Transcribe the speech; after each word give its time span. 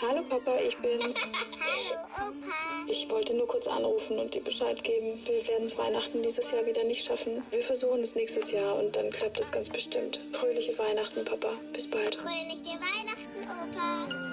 Hallo 0.00 0.22
Papa, 0.22 0.52
ich 0.64 0.76
bin's. 0.78 1.16
Hallo 1.16 2.30
Opa. 2.30 2.86
Ich 2.86 3.10
wollte 3.10 3.34
nur 3.34 3.48
kurz 3.48 3.66
anrufen 3.66 4.20
und 4.20 4.32
dir 4.32 4.42
Bescheid 4.42 4.82
geben. 4.84 5.20
Wir 5.26 5.44
werden 5.48 5.66
es 5.66 5.76
Weihnachten 5.76 6.22
dieses 6.22 6.48
Jahr 6.52 6.64
wieder 6.64 6.84
nicht 6.84 7.04
schaffen. 7.04 7.42
Wir 7.50 7.62
versuchen 7.62 8.02
es 8.02 8.14
nächstes 8.14 8.52
Jahr 8.52 8.76
und 8.76 8.94
dann 8.94 9.10
klappt 9.10 9.40
es 9.40 9.50
ganz 9.50 9.68
bestimmt. 9.68 10.20
Fröhliche 10.34 10.78
Weihnachten, 10.78 11.24
Papa. 11.24 11.50
Bis 11.72 11.90
bald. 11.90 12.14
Fröhliche 12.14 12.78
Weihnachten, 12.78 13.42
Opa. 13.42 14.28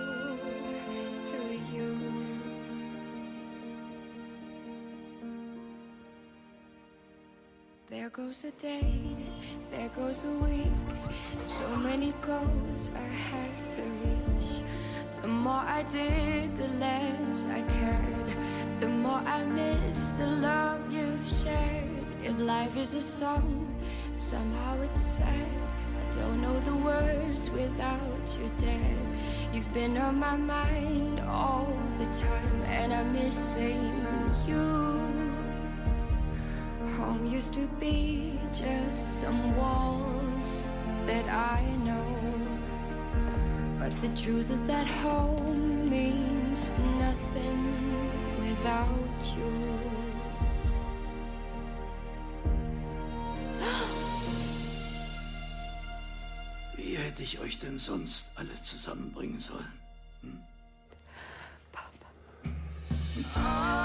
There 7.90 8.10
goes 8.10 8.44
a 8.44 8.52
day, 8.62 9.16
there 9.72 9.90
goes 9.96 10.26
a 10.26 10.32
week. 10.44 10.68
So 11.46 11.68
many 11.78 12.14
goals 12.22 12.92
I 12.94 13.08
had 13.08 13.70
to 13.70 13.82
reach. 13.82 14.64
The 15.26 15.32
more 15.32 15.66
I 15.66 15.82
did, 15.90 16.56
the 16.56 16.68
less 16.68 17.48
I 17.48 17.64
cared. 17.80 18.30
The 18.80 18.88
more 18.88 19.24
I 19.26 19.44
missed 19.44 20.20
the 20.20 20.28
love 20.28 20.94
you've 20.94 21.28
shared. 21.28 22.06
If 22.24 22.38
life 22.38 22.78
is 22.78 22.94
a 22.94 23.02
song, 23.02 23.76
somehow 24.18 24.80
it's 24.84 25.02
sad. 25.02 25.50
I 25.98 26.16
don't 26.16 26.44
know 26.44 26.60
the 26.60 26.76
words 26.76 27.50
without 27.50 28.38
your 28.40 28.50
dad. 28.60 28.98
You've 29.52 29.74
been 29.74 29.98
on 29.98 30.20
my 30.20 30.38
mind 30.38 31.20
all 31.22 31.76
the 31.98 32.06
time, 32.06 32.62
and 32.62 32.94
I'm 32.94 33.12
missing 33.12 34.06
you. 34.46 35.10
Home 36.98 37.26
used 37.26 37.54
to 37.54 37.66
be 37.80 38.40
just 38.54 39.22
some 39.22 39.58
walls 39.58 40.68
that 41.08 41.28
I 41.28 41.66
know. 41.84 42.35
But 43.86 43.94
the 44.02 44.10
truth 44.20 44.50
is 44.50 44.64
that 44.64 44.88
home 44.88 45.88
means 45.88 46.72
nothing 46.98 48.10
without 48.42 49.22
you. 49.38 49.78
Wie 56.78 56.98
hätte 56.98 57.22
ich 57.22 57.38
euch 57.38 57.60
denn 57.60 57.78
sonst 57.78 58.32
alle 58.34 58.60
zusammenbringen 58.60 59.40
sollen? 59.40 59.72
Truth 63.14 63.85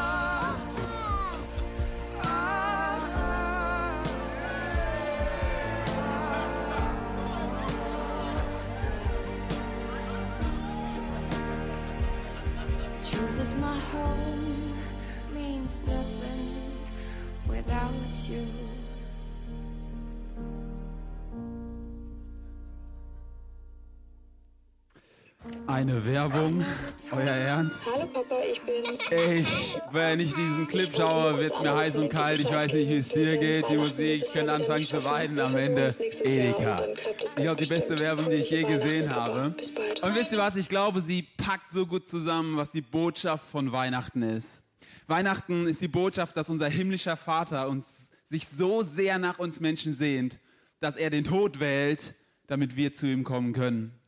Eine 25.80 26.06
Werbung, 26.06 26.62
euer 27.10 27.24
Ernst? 27.24 27.78
Hallo 27.86 28.06
Papa, 28.08 28.36
ich 28.52 28.60
bin's. 28.60 29.00
Ich, 29.10 29.78
wenn 29.90 30.20
ich 30.20 30.34
diesen 30.34 30.68
Clip 30.68 30.94
schaue, 30.94 31.38
wird's 31.38 31.58
mir 31.58 31.74
heiß 31.74 31.96
und 31.96 32.10
kalt. 32.10 32.38
Ich 32.38 32.50
weiß 32.50 32.74
nicht, 32.74 32.90
wie 32.90 32.96
es 32.96 33.08
dir 33.08 33.38
geht. 33.38 33.66
Die 33.70 33.78
Musik, 33.78 34.24
ich 34.26 34.30
könnte 34.30 34.52
anfangen 34.52 34.86
zu 34.86 35.02
weinen 35.02 35.40
am 35.40 35.56
Ende. 35.56 35.96
Edeka. 36.22 36.86
Ich 37.24 37.34
glaube, 37.34 37.62
die 37.62 37.66
beste 37.66 37.98
Werbung, 37.98 38.28
die 38.28 38.36
ich 38.36 38.50
je 38.50 38.64
gesehen 38.64 39.08
habe. 39.08 39.54
Und 40.02 40.14
wisst 40.14 40.32
ihr 40.32 40.36
was? 40.36 40.56
Ich 40.56 40.68
glaube, 40.68 41.00
sie 41.00 41.22
packt 41.22 41.72
so 41.72 41.86
gut 41.86 42.06
zusammen, 42.06 42.58
was 42.58 42.72
die 42.72 42.82
Botschaft 42.82 43.46
von 43.50 43.72
Weihnachten 43.72 44.22
ist. 44.22 44.62
Weihnachten 45.06 45.66
ist 45.66 45.80
die 45.80 45.88
Botschaft, 45.88 46.36
dass 46.36 46.50
unser 46.50 46.68
himmlischer 46.68 47.16
Vater 47.16 47.70
uns 47.70 48.10
sich 48.26 48.46
so 48.46 48.82
sehr 48.82 49.18
nach 49.18 49.38
uns 49.38 49.60
Menschen 49.60 49.94
sehnt, 49.94 50.40
dass 50.80 50.96
er 50.96 51.08
den 51.08 51.24
Tod 51.24 51.58
wählt, 51.58 52.12
damit 52.48 52.76
wir 52.76 52.92
zu 52.92 53.06
ihm 53.06 53.24
kommen 53.24 53.54
können. 53.54 53.99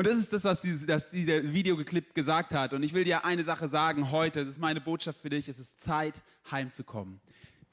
Und 0.00 0.06
das 0.06 0.14
ist 0.14 0.32
das, 0.32 0.44
was 0.44 0.62
dieses, 0.62 0.86
das 0.86 1.10
dieser 1.10 1.52
Videoclip 1.52 2.14
gesagt 2.14 2.54
hat. 2.54 2.72
Und 2.72 2.82
ich 2.82 2.94
will 2.94 3.04
dir 3.04 3.26
eine 3.26 3.44
Sache 3.44 3.68
sagen 3.68 4.10
heute. 4.10 4.40
Das 4.40 4.48
ist 4.48 4.58
meine 4.58 4.80
Botschaft 4.80 5.20
für 5.20 5.28
dich. 5.28 5.46
Es 5.46 5.58
ist 5.58 5.78
Zeit, 5.78 6.22
heimzukommen. 6.50 7.20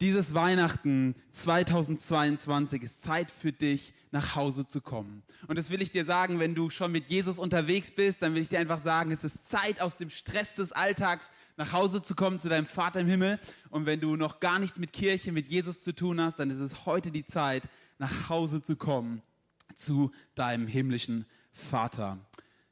Dieses 0.02 0.34
Weihnachten 0.34 1.16
2022 1.32 2.84
ist 2.84 3.02
Zeit 3.02 3.32
für 3.32 3.54
dich, 3.54 3.94
nach 4.12 4.36
Hause 4.36 4.68
zu 4.68 4.82
kommen. 4.82 5.24
Und 5.48 5.58
das 5.58 5.70
will 5.70 5.82
ich 5.82 5.90
dir 5.90 6.04
sagen, 6.04 6.38
wenn 6.38 6.54
du 6.54 6.70
schon 6.70 6.92
mit 6.92 7.08
Jesus 7.08 7.40
unterwegs 7.40 7.92
bist, 7.92 8.22
dann 8.22 8.36
will 8.36 8.42
ich 8.42 8.50
dir 8.50 8.60
einfach 8.60 8.82
sagen, 8.82 9.12
es 9.12 9.24
ist 9.24 9.50
Zeit, 9.50 9.80
aus 9.80 9.96
dem 9.96 10.10
Stress 10.10 10.56
des 10.56 10.74
Alltags 10.74 11.32
nach 11.56 11.72
Hause 11.72 12.02
zu 12.02 12.14
kommen, 12.14 12.40
zu 12.40 12.50
deinem 12.50 12.66
Vater 12.66 13.00
im 13.00 13.08
Himmel. 13.08 13.40
Und 13.70 13.86
wenn 13.86 14.02
du 14.02 14.18
noch 14.18 14.42
gar 14.42 14.60
nichts 14.60 14.80
mit 14.80 14.92
Kirche, 14.92 15.32
mit 15.32 15.48
Jesus 15.48 15.82
zu 15.82 15.96
tun 15.96 16.20
hast, 16.20 16.40
dann 16.40 16.50
ist 16.50 16.60
es 16.60 16.86
heute 16.86 17.10
die 17.10 17.24
Zeit, 17.24 17.64
nach 18.00 18.28
Hause 18.28 18.62
zu 18.62 18.76
kommen, 18.76 19.22
zu 19.78 20.12
deinem 20.36 20.68
himmlischen 20.68 21.20
Vater. 21.22 21.38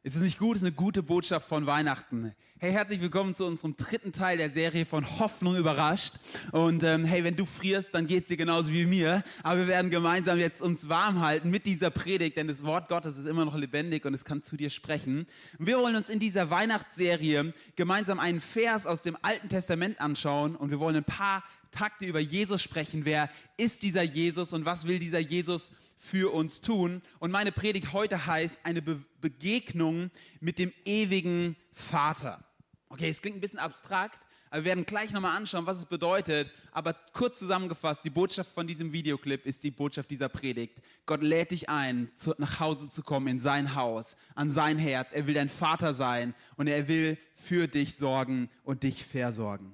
Ist 0.03 0.15
es 0.15 0.21
nicht 0.21 0.37
gut? 0.37 0.57
Ist 0.57 0.61
eine 0.61 0.71
gute 0.71 1.01
Botschaft 1.01 1.49
von 1.49 1.65
Weihnachten. 1.65 2.35
Hey, 2.59 2.71
herzlich 2.71 3.01
willkommen 3.01 3.33
zu 3.33 3.43
unserem 3.43 3.75
dritten 3.75 4.11
Teil 4.11 4.37
der 4.37 4.51
Serie 4.51 4.85
von 4.85 5.19
Hoffnung 5.19 5.55
überrascht. 5.55 6.13
Und 6.51 6.83
ähm, 6.83 7.03
hey, 7.03 7.23
wenn 7.23 7.35
du 7.35 7.45
frierst, 7.45 7.95
dann 7.95 8.05
geht's 8.05 8.27
dir 8.27 8.37
genauso 8.37 8.71
wie 8.71 8.85
mir. 8.85 9.23
Aber 9.41 9.61
wir 9.61 9.67
werden 9.67 9.89
gemeinsam 9.89 10.37
jetzt 10.37 10.61
uns 10.61 10.87
warm 10.87 11.21
halten 11.21 11.49
mit 11.49 11.65
dieser 11.65 11.89
Predigt, 11.89 12.37
denn 12.37 12.47
das 12.47 12.63
Wort 12.63 12.87
Gottes 12.87 13.17
ist 13.17 13.25
immer 13.25 13.43
noch 13.43 13.55
lebendig 13.55 14.05
und 14.05 14.13
es 14.13 14.23
kann 14.23 14.43
zu 14.43 14.55
dir 14.55 14.69
sprechen. 14.69 15.25
Wir 15.57 15.79
wollen 15.79 15.95
uns 15.95 16.09
in 16.09 16.19
dieser 16.19 16.51
Weihnachtsserie 16.51 17.53
gemeinsam 17.75 18.19
einen 18.19 18.39
Vers 18.39 18.85
aus 18.85 19.01
dem 19.01 19.17
Alten 19.23 19.49
Testament 19.49 19.99
anschauen 19.99 20.55
und 20.55 20.69
wir 20.69 20.79
wollen 20.79 20.97
ein 20.97 21.03
paar 21.03 21.43
Takte 21.71 22.05
über 22.05 22.19
Jesus 22.19 22.61
sprechen. 22.61 23.03
Wer 23.03 23.29
ist 23.57 23.81
dieser 23.81 24.03
Jesus 24.03 24.53
und 24.53 24.65
was 24.65 24.85
will 24.85 24.99
dieser 24.99 25.19
Jesus 25.19 25.71
für 25.97 26.33
uns 26.33 26.61
tun? 26.61 27.01
Und 27.19 27.31
meine 27.31 27.51
Predigt 27.51 27.93
heute 27.93 28.25
heißt 28.25 28.59
eine 28.63 28.81
Be 28.81 28.99
Begegnung 29.21 30.11
mit 30.39 30.59
dem 30.59 30.71
ewigen 30.85 31.55
Vater. 31.71 32.43
Okay, 32.89 33.09
es 33.09 33.21
klingt 33.21 33.37
ein 33.37 33.41
bisschen 33.41 33.57
abstrakt, 33.57 34.19
aber 34.51 34.63
wir 34.63 34.65
werden 34.65 34.85
gleich 34.85 35.11
nochmal 35.11 35.35
anschauen, 35.35 35.65
was 35.65 35.79
es 35.79 35.85
bedeutet. 35.85 36.51
Aber 36.71 36.93
kurz 37.11 37.39
zusammengefasst, 37.39 38.03
die 38.03 38.09
Botschaft 38.09 38.51
von 38.51 38.67
diesem 38.67 38.93
Videoclip 38.93 39.45
ist 39.45 39.63
die 39.63 39.71
Botschaft 39.71 40.11
dieser 40.11 40.29
Predigt. 40.29 40.77
Gott 41.05 41.23
lädt 41.23 41.51
dich 41.51 41.69
ein, 41.69 42.11
zu, 42.15 42.35
nach 42.37 42.59
Hause 42.59 42.87
zu 42.87 43.01
kommen, 43.01 43.27
in 43.27 43.39
sein 43.39 43.75
Haus, 43.75 44.15
an 44.35 44.51
sein 44.51 44.77
Herz. 44.77 45.11
Er 45.11 45.25
will 45.25 45.33
dein 45.33 45.49
Vater 45.49 45.93
sein 45.93 46.35
und 46.55 46.67
er 46.67 46.87
will 46.87 47.17
für 47.33 47.67
dich 47.67 47.95
sorgen 47.95 48.49
und 48.63 48.83
dich 48.83 49.03
versorgen. 49.03 49.73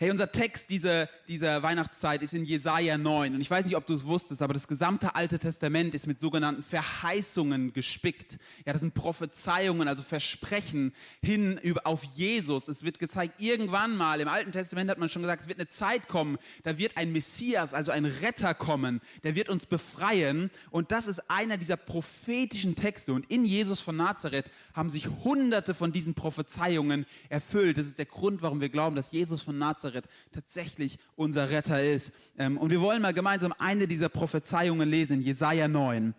Hey, 0.00 0.10
unser 0.10 0.32
Text 0.32 0.70
dieser, 0.70 1.08
dieser 1.28 1.62
Weihnachtszeit 1.62 2.20
ist 2.20 2.34
in 2.34 2.44
Jesaja 2.44 2.98
9. 2.98 3.32
Und 3.32 3.40
ich 3.40 3.48
weiß 3.48 3.64
nicht, 3.64 3.76
ob 3.76 3.86
du 3.86 3.94
es 3.94 4.04
wusstest, 4.04 4.42
aber 4.42 4.52
das 4.52 4.66
gesamte 4.66 5.14
Alte 5.14 5.38
Testament 5.38 5.94
ist 5.94 6.08
mit 6.08 6.20
sogenannten 6.20 6.64
Verheißungen 6.64 7.72
gespickt. 7.72 8.38
Ja, 8.66 8.72
das 8.72 8.80
sind 8.80 8.94
Prophezeiungen, 8.94 9.86
also 9.86 10.02
Versprechen 10.02 10.92
hin 11.22 11.60
auf 11.84 12.02
Jesus. 12.02 12.66
Es 12.66 12.82
wird 12.82 12.98
gezeigt, 12.98 13.40
irgendwann 13.40 13.96
mal, 13.96 14.20
im 14.20 14.26
Alten 14.26 14.50
Testament 14.50 14.90
hat 14.90 14.98
man 14.98 15.08
schon 15.08 15.22
gesagt, 15.22 15.42
es 15.42 15.48
wird 15.48 15.60
eine 15.60 15.68
Zeit 15.68 16.08
kommen, 16.08 16.38
da 16.64 16.76
wird 16.76 16.96
ein 16.96 17.12
Messias, 17.12 17.72
also 17.72 17.92
ein 17.92 18.04
Retter 18.04 18.52
kommen, 18.52 19.00
der 19.22 19.36
wird 19.36 19.48
uns 19.48 19.64
befreien. 19.64 20.50
Und 20.72 20.90
das 20.90 21.06
ist 21.06 21.30
einer 21.30 21.56
dieser 21.56 21.76
prophetischen 21.76 22.74
Texte. 22.74 23.12
Und 23.12 23.30
in 23.30 23.44
Jesus 23.44 23.78
von 23.78 23.96
Nazareth 23.96 24.50
haben 24.72 24.90
sich 24.90 25.06
hunderte 25.22 25.72
von 25.72 25.92
diesen 25.92 26.14
Prophezeiungen 26.14 27.06
erfüllt. 27.28 27.78
Das 27.78 27.86
ist 27.86 27.98
der 27.98 28.06
Grund, 28.06 28.42
warum 28.42 28.60
wir 28.60 28.70
glauben, 28.70 28.96
dass 28.96 29.12
Jesus 29.12 29.40
von 29.40 29.56
Nazareth 29.56 29.83
tatsächlich 30.32 30.98
unser 31.16 31.50
Retter 31.50 31.82
ist. 31.82 32.12
Ähm, 32.38 32.58
Und 32.58 32.70
wir 32.70 32.80
wollen 32.80 33.02
mal 33.02 33.14
gemeinsam 33.14 33.52
eine 33.58 33.86
dieser 33.86 34.08
Prophezeiungen 34.08 34.88
lesen, 34.88 35.22
Jesaja 35.22 35.68
9. 35.68 36.14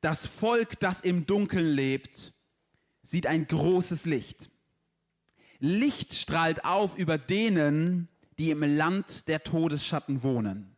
Das 0.00 0.26
Volk, 0.26 0.78
das 0.80 1.00
im 1.00 1.26
Dunkeln 1.26 1.72
lebt, 1.72 2.32
sieht 3.02 3.26
ein 3.26 3.46
großes 3.46 4.04
Licht. 4.04 4.50
Licht 5.58 6.14
strahlt 6.14 6.64
auf 6.64 6.98
über 6.98 7.18
denen, 7.18 8.08
die 8.38 8.50
im 8.50 8.62
Land 8.62 9.28
der 9.28 9.42
Todesschatten 9.42 10.22
wohnen. 10.22 10.76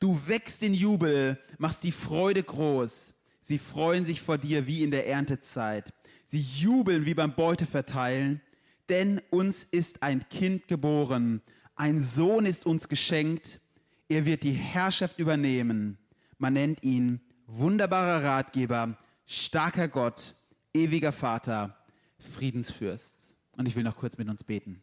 Du 0.00 0.18
wächst 0.26 0.62
in 0.62 0.74
Jubel, 0.74 1.38
machst 1.58 1.84
die 1.84 1.92
Freude 1.92 2.42
groß. 2.42 3.14
Sie 3.42 3.58
freuen 3.58 4.04
sich 4.04 4.20
vor 4.20 4.38
dir 4.38 4.66
wie 4.66 4.82
in 4.82 4.90
der 4.90 5.06
Erntezeit. 5.06 5.92
Sie 6.26 6.40
jubeln 6.40 7.06
wie 7.06 7.14
beim 7.14 7.34
Beuteverteilen, 7.34 8.40
denn 8.92 9.22
uns 9.30 9.64
ist 9.64 10.02
ein 10.02 10.28
Kind 10.28 10.68
geboren, 10.68 11.40
ein 11.76 11.98
Sohn 11.98 12.44
ist 12.44 12.66
uns 12.66 12.88
geschenkt, 12.88 13.58
er 14.06 14.26
wird 14.26 14.42
die 14.42 14.52
Herrschaft 14.52 15.18
übernehmen. 15.18 15.96
Man 16.36 16.52
nennt 16.52 16.82
ihn 16.82 17.22
wunderbarer 17.46 18.22
Ratgeber, 18.22 18.98
starker 19.24 19.88
Gott, 19.88 20.34
ewiger 20.74 21.12
Vater, 21.12 21.74
Friedensfürst. 22.18 23.16
Und 23.56 23.66
ich 23.66 23.76
will 23.76 23.82
noch 23.82 23.96
kurz 23.96 24.18
mit 24.18 24.28
uns 24.28 24.44
beten. 24.44 24.82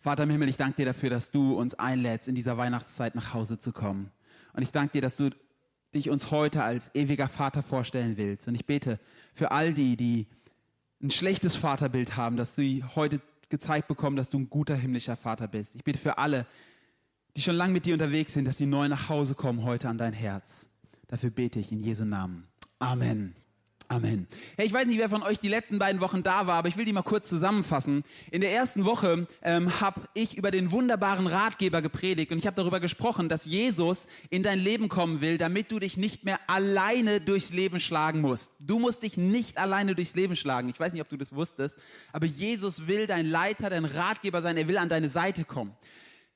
Vater 0.00 0.24
im 0.24 0.30
Himmel, 0.30 0.48
ich 0.48 0.56
danke 0.56 0.78
dir 0.78 0.86
dafür, 0.86 1.10
dass 1.10 1.30
du 1.30 1.54
uns 1.54 1.74
einlädst, 1.74 2.26
in 2.26 2.34
dieser 2.34 2.58
Weihnachtszeit 2.58 3.14
nach 3.14 3.32
Hause 3.32 3.60
zu 3.60 3.70
kommen. 3.70 4.10
Und 4.54 4.62
ich 4.62 4.72
danke 4.72 4.94
dir, 4.94 5.02
dass 5.02 5.16
du 5.16 5.30
dich 5.94 6.10
uns 6.10 6.32
heute 6.32 6.64
als 6.64 6.92
ewiger 6.96 7.28
Vater 7.28 7.62
vorstellen 7.62 8.16
willst. 8.16 8.48
Und 8.48 8.56
ich 8.56 8.66
bete 8.66 8.98
für 9.32 9.52
all 9.52 9.72
die, 9.72 9.96
die 9.96 10.26
ein 11.02 11.10
schlechtes 11.10 11.56
Vaterbild 11.56 12.16
haben, 12.16 12.36
dass 12.36 12.54
sie 12.54 12.84
heute 12.94 13.20
gezeigt 13.48 13.88
bekommen, 13.88 14.16
dass 14.16 14.30
du 14.30 14.38
ein 14.38 14.50
guter 14.50 14.76
himmlischer 14.76 15.16
Vater 15.16 15.48
bist. 15.48 15.74
Ich 15.74 15.84
bete 15.84 15.98
für 15.98 16.18
alle, 16.18 16.46
die 17.36 17.42
schon 17.42 17.56
lange 17.56 17.72
mit 17.72 17.86
dir 17.86 17.94
unterwegs 17.94 18.34
sind, 18.34 18.44
dass 18.44 18.58
sie 18.58 18.66
neu 18.66 18.88
nach 18.88 19.08
Hause 19.08 19.34
kommen 19.34 19.64
heute 19.64 19.88
an 19.88 19.98
dein 19.98 20.12
Herz. 20.12 20.68
Dafür 21.08 21.30
bete 21.30 21.58
ich 21.58 21.72
in 21.72 21.80
Jesu 21.80 22.04
Namen. 22.04 22.46
Amen. 22.78 23.34
Amen. 23.92 24.28
Hey, 24.56 24.66
ich 24.68 24.72
weiß 24.72 24.86
nicht, 24.86 25.00
wer 25.00 25.08
von 25.08 25.24
euch 25.24 25.40
die 25.40 25.48
letzten 25.48 25.80
beiden 25.80 26.00
Wochen 26.00 26.22
da 26.22 26.46
war, 26.46 26.58
aber 26.58 26.68
ich 26.68 26.76
will 26.76 26.84
die 26.84 26.92
mal 26.92 27.02
kurz 27.02 27.28
zusammenfassen. 27.28 28.04
In 28.30 28.40
der 28.40 28.52
ersten 28.52 28.84
Woche 28.84 29.26
ähm, 29.42 29.80
habe 29.80 30.02
ich 30.14 30.36
über 30.36 30.52
den 30.52 30.70
wunderbaren 30.70 31.26
Ratgeber 31.26 31.82
gepredigt 31.82 32.30
und 32.30 32.38
ich 32.38 32.46
habe 32.46 32.54
darüber 32.54 32.78
gesprochen, 32.78 33.28
dass 33.28 33.46
Jesus 33.46 34.06
in 34.28 34.44
dein 34.44 34.60
Leben 34.60 34.88
kommen 34.88 35.20
will, 35.20 35.38
damit 35.38 35.72
du 35.72 35.80
dich 35.80 35.96
nicht 35.96 36.24
mehr 36.24 36.38
alleine 36.46 37.20
durchs 37.20 37.50
Leben 37.50 37.80
schlagen 37.80 38.20
musst. 38.20 38.52
Du 38.60 38.78
musst 38.78 39.02
dich 39.02 39.16
nicht 39.16 39.58
alleine 39.58 39.96
durchs 39.96 40.14
Leben 40.14 40.36
schlagen. 40.36 40.68
Ich 40.68 40.78
weiß 40.78 40.92
nicht, 40.92 41.02
ob 41.02 41.08
du 41.08 41.16
das 41.16 41.34
wusstest, 41.34 41.76
aber 42.12 42.26
Jesus 42.26 42.86
will 42.86 43.08
dein 43.08 43.26
Leiter, 43.26 43.70
dein 43.70 43.84
Ratgeber 43.84 44.40
sein. 44.40 44.56
Er 44.56 44.68
will 44.68 44.78
an 44.78 44.88
deine 44.88 45.08
Seite 45.08 45.42
kommen. 45.42 45.74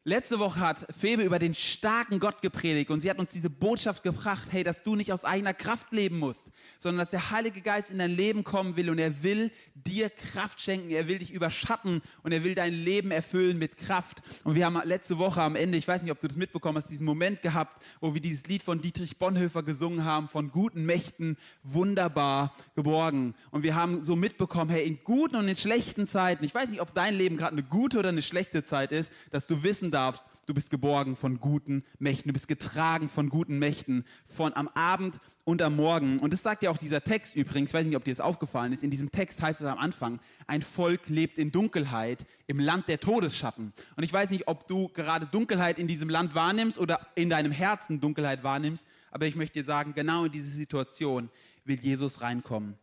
Letzte 0.07 0.39
Woche 0.39 0.61
hat 0.61 0.85
Febe 0.95 1.23
über 1.23 1.39
den 1.39 1.55
starken 1.55 2.21
Gott 2.21 2.43
gepredigt 2.43 2.91
und 2.91 3.01
sie 3.01 3.09
hat 3.09 3.19
uns 3.19 3.31
diese 3.31 3.49
Botschaft 3.49 4.03
gebracht, 4.03 4.49
hey, 4.51 4.63
dass 4.63 4.83
du 4.83 4.97
nicht 4.97 5.11
aus 5.15 5.25
eigener 5.25 5.55
Kraft 5.55 5.95
leben 5.95 6.19
musst, 6.19 6.49
sondern 6.79 6.99
dass 6.99 7.09
der 7.09 7.31
Heilige 7.31 7.63
Geist 7.63 7.91
in 7.91 7.97
dein 7.97 8.11
Leben 8.11 8.45
kommen 8.45 8.77
will 8.77 8.91
und 8.91 8.99
er 8.99 9.23
will 9.23 9.51
dir 9.75 10.11
Kraft 10.11 10.61
schenken, 10.61 10.91
er 10.91 11.09
will 11.09 11.21
dich 11.21 11.33
überschatten 11.33 12.03
und 12.23 12.33
er 12.33 12.45
will 12.45 12.55
dein 12.55 12.75
Leben 12.75 13.13
erfüllen 13.13 13.59
mit 13.59 13.79
Kraft. 13.79 14.21
Und 14.45 14.57
wir 14.57 14.67
haben 14.67 14.79
letzte 14.85 15.17
Woche 15.17 15.41
am 15.41 15.57
Ende, 15.57 15.79
ich 15.79 15.89
weiß 15.89 16.03
nicht, 16.03 16.13
ob 16.13 16.21
du 16.21 16.29
das 16.29 16.37
mitbekommen 16.37 16.77
hast, 16.77 16.91
diesen 16.91 17.07
Moment 17.07 17.41
gehabt, 17.41 17.83
wo 18.03 18.13
wir 18.13 18.21
dieses 18.21 18.45
Lied 18.45 18.63
von 18.63 18.83
Dietrich 18.83 19.17
Bonhoeffer 19.17 19.63
gesungen 19.63 20.05
haben, 20.05 20.29
von 20.29 20.51
guten 20.51 20.85
Mächten 20.85 21.39
wunderbar 21.63 22.55
geborgen. 22.75 23.35
Und 23.51 23.63
wir 23.63 23.75
haben 23.75 24.03
so 24.03 24.17
mitbekommen, 24.17 24.71
hey, 24.71 24.87
in 24.87 25.03
guten 25.03 25.37
und 25.37 25.49
in 25.49 25.57
schlechten 25.57 26.07
Zeiten, 26.07 26.45
ich 26.45 26.55
weiß 26.55 26.69
nicht, 26.69 26.83
ob 26.83 26.93
dein 26.93 27.17
Leben 27.17 27.39
gerade 27.39 27.53
eine 27.53 27.63
gute 27.63 27.99
oder 27.99 28.11
eine 28.11 28.21
schlechte 28.21 28.65
Zeit 28.65 28.93
ist, 28.93 29.11
dass 29.31 29.47
du 29.47 29.63
wissen 29.63 29.94
darfst, 29.95 30.27
du 30.47 30.55
bist 30.55 30.71
geborgen 30.71 31.17
von 31.17 31.41
guten 31.41 31.85
Mächten, 31.99 32.29
du 32.29 32.33
bist 32.33 32.49
getragen 32.49 33.09
von 33.09 33.29
guten 33.29 33.59
Mächten, 33.59 34.05
von 34.27 34.55
am 34.55 34.69
Abend 34.75 35.21
und 35.45 35.63
am 35.63 35.77
Morgen. 35.77 36.19
Und 36.19 36.33
das 36.33 36.43
sagt 36.43 36.63
ja 36.63 36.71
auch 36.71 36.77
dieser 36.77 37.03
Text 37.03 37.37
übrigens, 37.37 37.71
ich 37.71 37.75
weiß 37.75 37.87
nicht, 37.87 37.97
ob 37.97 38.05
dir 38.05 38.11
das 38.11 38.21
aufgefallen 38.21 38.73
ist, 38.73 38.83
in 38.83 38.91
diesem 38.91 39.11
Text 39.11 39.41
heißt 39.41 39.61
es 39.61 39.67
am 39.67 39.79
Anfang, 39.79 40.21
ein 40.47 40.63
Volk 40.63 41.09
lebt 41.09 41.39
in 41.39 41.53
Dunkelheit 41.53 42.27
im 42.47 42.59
Land 42.59 42.89
der 42.89 43.01
Todesschatten. 43.01 43.73
Und 43.97 44.03
ich 44.03 44.13
weiß 44.13 44.31
nicht, 44.31 44.49
ob 44.49 44.69
du 44.69 44.89
gerade 44.89 45.27
Dunkelheit 45.27 45.79
in 45.79 45.87
diesem 45.87 46.11
Land 46.11 46.35
wahrnimmst 46.35 46.79
oder 46.79 47.07
in 47.15 47.31
deinem 47.31 47.53
Herzen 47.53 48.01
Dunkelheit 48.01 48.43
wahrnimmst, 48.43 48.87
aber 49.11 49.27
ich 49.27 49.37
möchte 49.37 49.61
dir 49.61 49.65
sagen, 49.65 49.95
genau 49.95 50.25
in 50.25 50.33
diese 50.33 50.51
Situation 50.51 51.31
will 51.65 51.79
Jesus 51.81 52.21
reinkommen. 52.21 52.77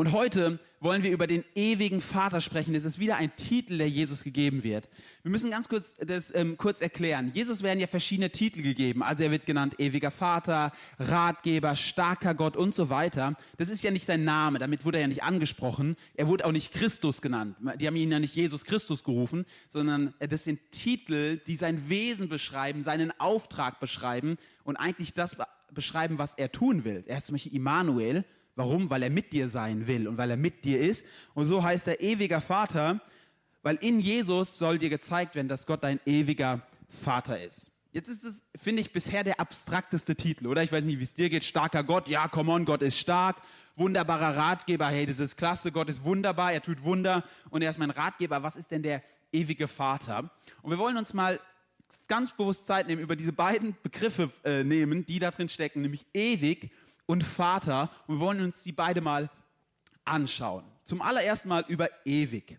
Und 0.00 0.12
heute 0.12 0.58
wollen 0.80 1.02
wir 1.02 1.10
über 1.10 1.26
den 1.26 1.44
ewigen 1.54 2.00
Vater 2.00 2.40
sprechen. 2.40 2.72
Das 2.72 2.86
ist 2.86 2.98
wieder 3.00 3.16
ein 3.16 3.36
Titel, 3.36 3.76
der 3.76 3.90
Jesus 3.90 4.24
gegeben 4.24 4.62
wird. 4.62 4.88
Wir 5.22 5.30
müssen 5.30 5.50
ganz 5.50 5.68
kurz 5.68 5.92
das 5.98 6.34
ähm, 6.34 6.56
kurz 6.56 6.80
erklären. 6.80 7.32
Jesus 7.34 7.62
werden 7.62 7.80
ja 7.80 7.86
verschiedene 7.86 8.30
Titel 8.30 8.62
gegeben. 8.62 9.02
Also 9.02 9.24
er 9.24 9.30
wird 9.30 9.44
genannt 9.44 9.74
ewiger 9.78 10.10
Vater, 10.10 10.72
Ratgeber, 10.98 11.76
starker 11.76 12.34
Gott 12.34 12.56
und 12.56 12.74
so 12.74 12.88
weiter. 12.88 13.34
Das 13.58 13.68
ist 13.68 13.84
ja 13.84 13.90
nicht 13.90 14.06
sein 14.06 14.24
Name, 14.24 14.58
damit 14.58 14.86
wurde 14.86 14.96
er 14.96 15.02
ja 15.02 15.08
nicht 15.08 15.22
angesprochen. 15.22 15.98
Er 16.14 16.28
wurde 16.28 16.46
auch 16.46 16.52
nicht 16.52 16.72
Christus 16.72 17.20
genannt. 17.20 17.56
Die 17.78 17.86
haben 17.86 17.96
ihn 17.96 18.10
ja 18.10 18.20
nicht 18.20 18.34
Jesus 18.34 18.64
Christus 18.64 19.04
gerufen, 19.04 19.44
sondern 19.68 20.14
das 20.18 20.44
sind 20.44 20.60
Titel, 20.72 21.42
die 21.46 21.56
sein 21.56 21.90
Wesen 21.90 22.30
beschreiben, 22.30 22.82
seinen 22.82 23.12
Auftrag 23.20 23.80
beschreiben 23.80 24.38
und 24.64 24.78
eigentlich 24.78 25.12
das 25.12 25.36
beschreiben, 25.74 26.16
was 26.16 26.32
er 26.32 26.50
tun 26.50 26.84
will. 26.84 27.04
Er 27.06 27.18
ist 27.18 27.26
zum 27.26 27.34
Beispiel 27.34 27.54
Immanuel, 27.54 28.24
Warum? 28.56 28.90
Weil 28.90 29.02
er 29.02 29.10
mit 29.10 29.32
dir 29.32 29.48
sein 29.48 29.86
will 29.86 30.08
und 30.08 30.16
weil 30.18 30.30
er 30.30 30.36
mit 30.36 30.64
dir 30.64 30.80
ist. 30.80 31.04
Und 31.34 31.46
so 31.46 31.62
heißt 31.62 31.88
er 31.88 32.00
ewiger 32.00 32.40
Vater, 32.40 33.00
weil 33.62 33.76
in 33.76 34.00
Jesus 34.00 34.58
soll 34.58 34.78
dir 34.78 34.90
gezeigt 34.90 35.34
werden, 35.34 35.48
dass 35.48 35.66
Gott 35.66 35.84
dein 35.84 36.00
ewiger 36.06 36.62
Vater 36.88 37.40
ist. 37.40 37.72
Jetzt 37.92 38.08
ist 38.08 38.24
es, 38.24 38.42
finde 38.54 38.82
ich, 38.82 38.92
bisher 38.92 39.24
der 39.24 39.40
abstrakteste 39.40 40.14
Titel, 40.14 40.46
oder? 40.46 40.62
Ich 40.62 40.70
weiß 40.70 40.84
nicht, 40.84 41.00
wie 41.00 41.04
es 41.04 41.14
dir 41.14 41.28
geht. 41.28 41.44
Starker 41.44 41.82
Gott, 41.82 42.08
ja, 42.08 42.28
come 42.28 42.52
on, 42.52 42.64
Gott 42.64 42.82
ist 42.82 42.98
stark. 42.98 43.42
Wunderbarer 43.76 44.36
Ratgeber, 44.36 44.86
hey, 44.88 45.06
das 45.06 45.18
ist 45.18 45.36
klasse, 45.36 45.72
Gott 45.72 45.88
ist 45.88 46.04
wunderbar, 46.04 46.52
er 46.52 46.62
tut 46.62 46.84
Wunder 46.84 47.24
und 47.48 47.62
er 47.62 47.70
ist 47.70 47.78
mein 47.78 47.90
Ratgeber. 47.90 48.42
Was 48.42 48.56
ist 48.56 48.70
denn 48.70 48.82
der 48.82 49.02
ewige 49.32 49.66
Vater? 49.66 50.30
Und 50.62 50.70
wir 50.70 50.78
wollen 50.78 50.96
uns 50.96 51.14
mal 51.14 51.40
ganz 52.06 52.32
bewusst 52.32 52.66
Zeit 52.66 52.86
nehmen, 52.86 53.00
über 53.00 53.16
diese 53.16 53.32
beiden 53.32 53.76
Begriffe 53.82 54.30
äh, 54.44 54.62
nehmen, 54.62 55.06
die 55.06 55.18
da 55.18 55.30
drin 55.30 55.48
stecken, 55.48 55.82
nämlich 55.82 56.06
ewig 56.14 56.70
und 57.10 57.24
Vater. 57.24 57.90
Und 58.06 58.16
wir 58.16 58.20
wollen 58.20 58.40
uns 58.40 58.62
die 58.62 58.70
beide 58.70 59.00
mal 59.00 59.28
anschauen. 60.04 60.64
Zum 60.84 61.02
allerersten 61.02 61.48
Mal 61.48 61.64
über 61.66 61.88
ewig. 62.04 62.56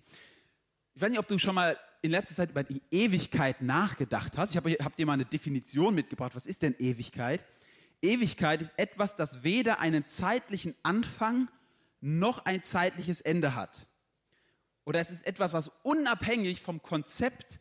Ich 0.94 1.02
weiß 1.02 1.10
nicht, 1.10 1.20
ob 1.20 1.28
du 1.28 1.40
schon 1.40 1.56
mal 1.56 1.80
in 2.02 2.12
letzter 2.12 2.36
Zeit 2.36 2.50
über 2.50 2.64
die 2.64 2.82
Ewigkeit 2.92 3.62
nachgedacht 3.62 4.38
hast. 4.38 4.50
Ich 4.50 4.58
habe 4.58 4.72
hab 4.72 4.96
dir 4.98 5.06
mal 5.06 5.14
eine 5.14 5.24
Definition 5.24 5.96
mitgebracht. 5.96 6.36
Was 6.36 6.48
ist 6.48 6.64
denn 6.64 6.76
Ewigkeit? 6.80 7.46
Ewigkeit 8.02 8.62
ist 8.62 8.74
etwas, 8.76 9.16
das 9.16 9.44
weder 9.44 9.80
einen 9.80 10.06
zeitlichen 10.06 10.76
Anfang 10.84 11.48
noch 12.02 12.44
ein 12.46 12.62
zeitliches 12.62 13.22
Ende 13.22 13.56
hat. 13.56 13.88
Oder 14.84 15.00
es 15.00 15.12
ist 15.12 15.26
etwas, 15.26 15.54
was 15.54 15.70
unabhängig 15.84 16.60
vom 16.60 16.82
Konzept 16.82 17.60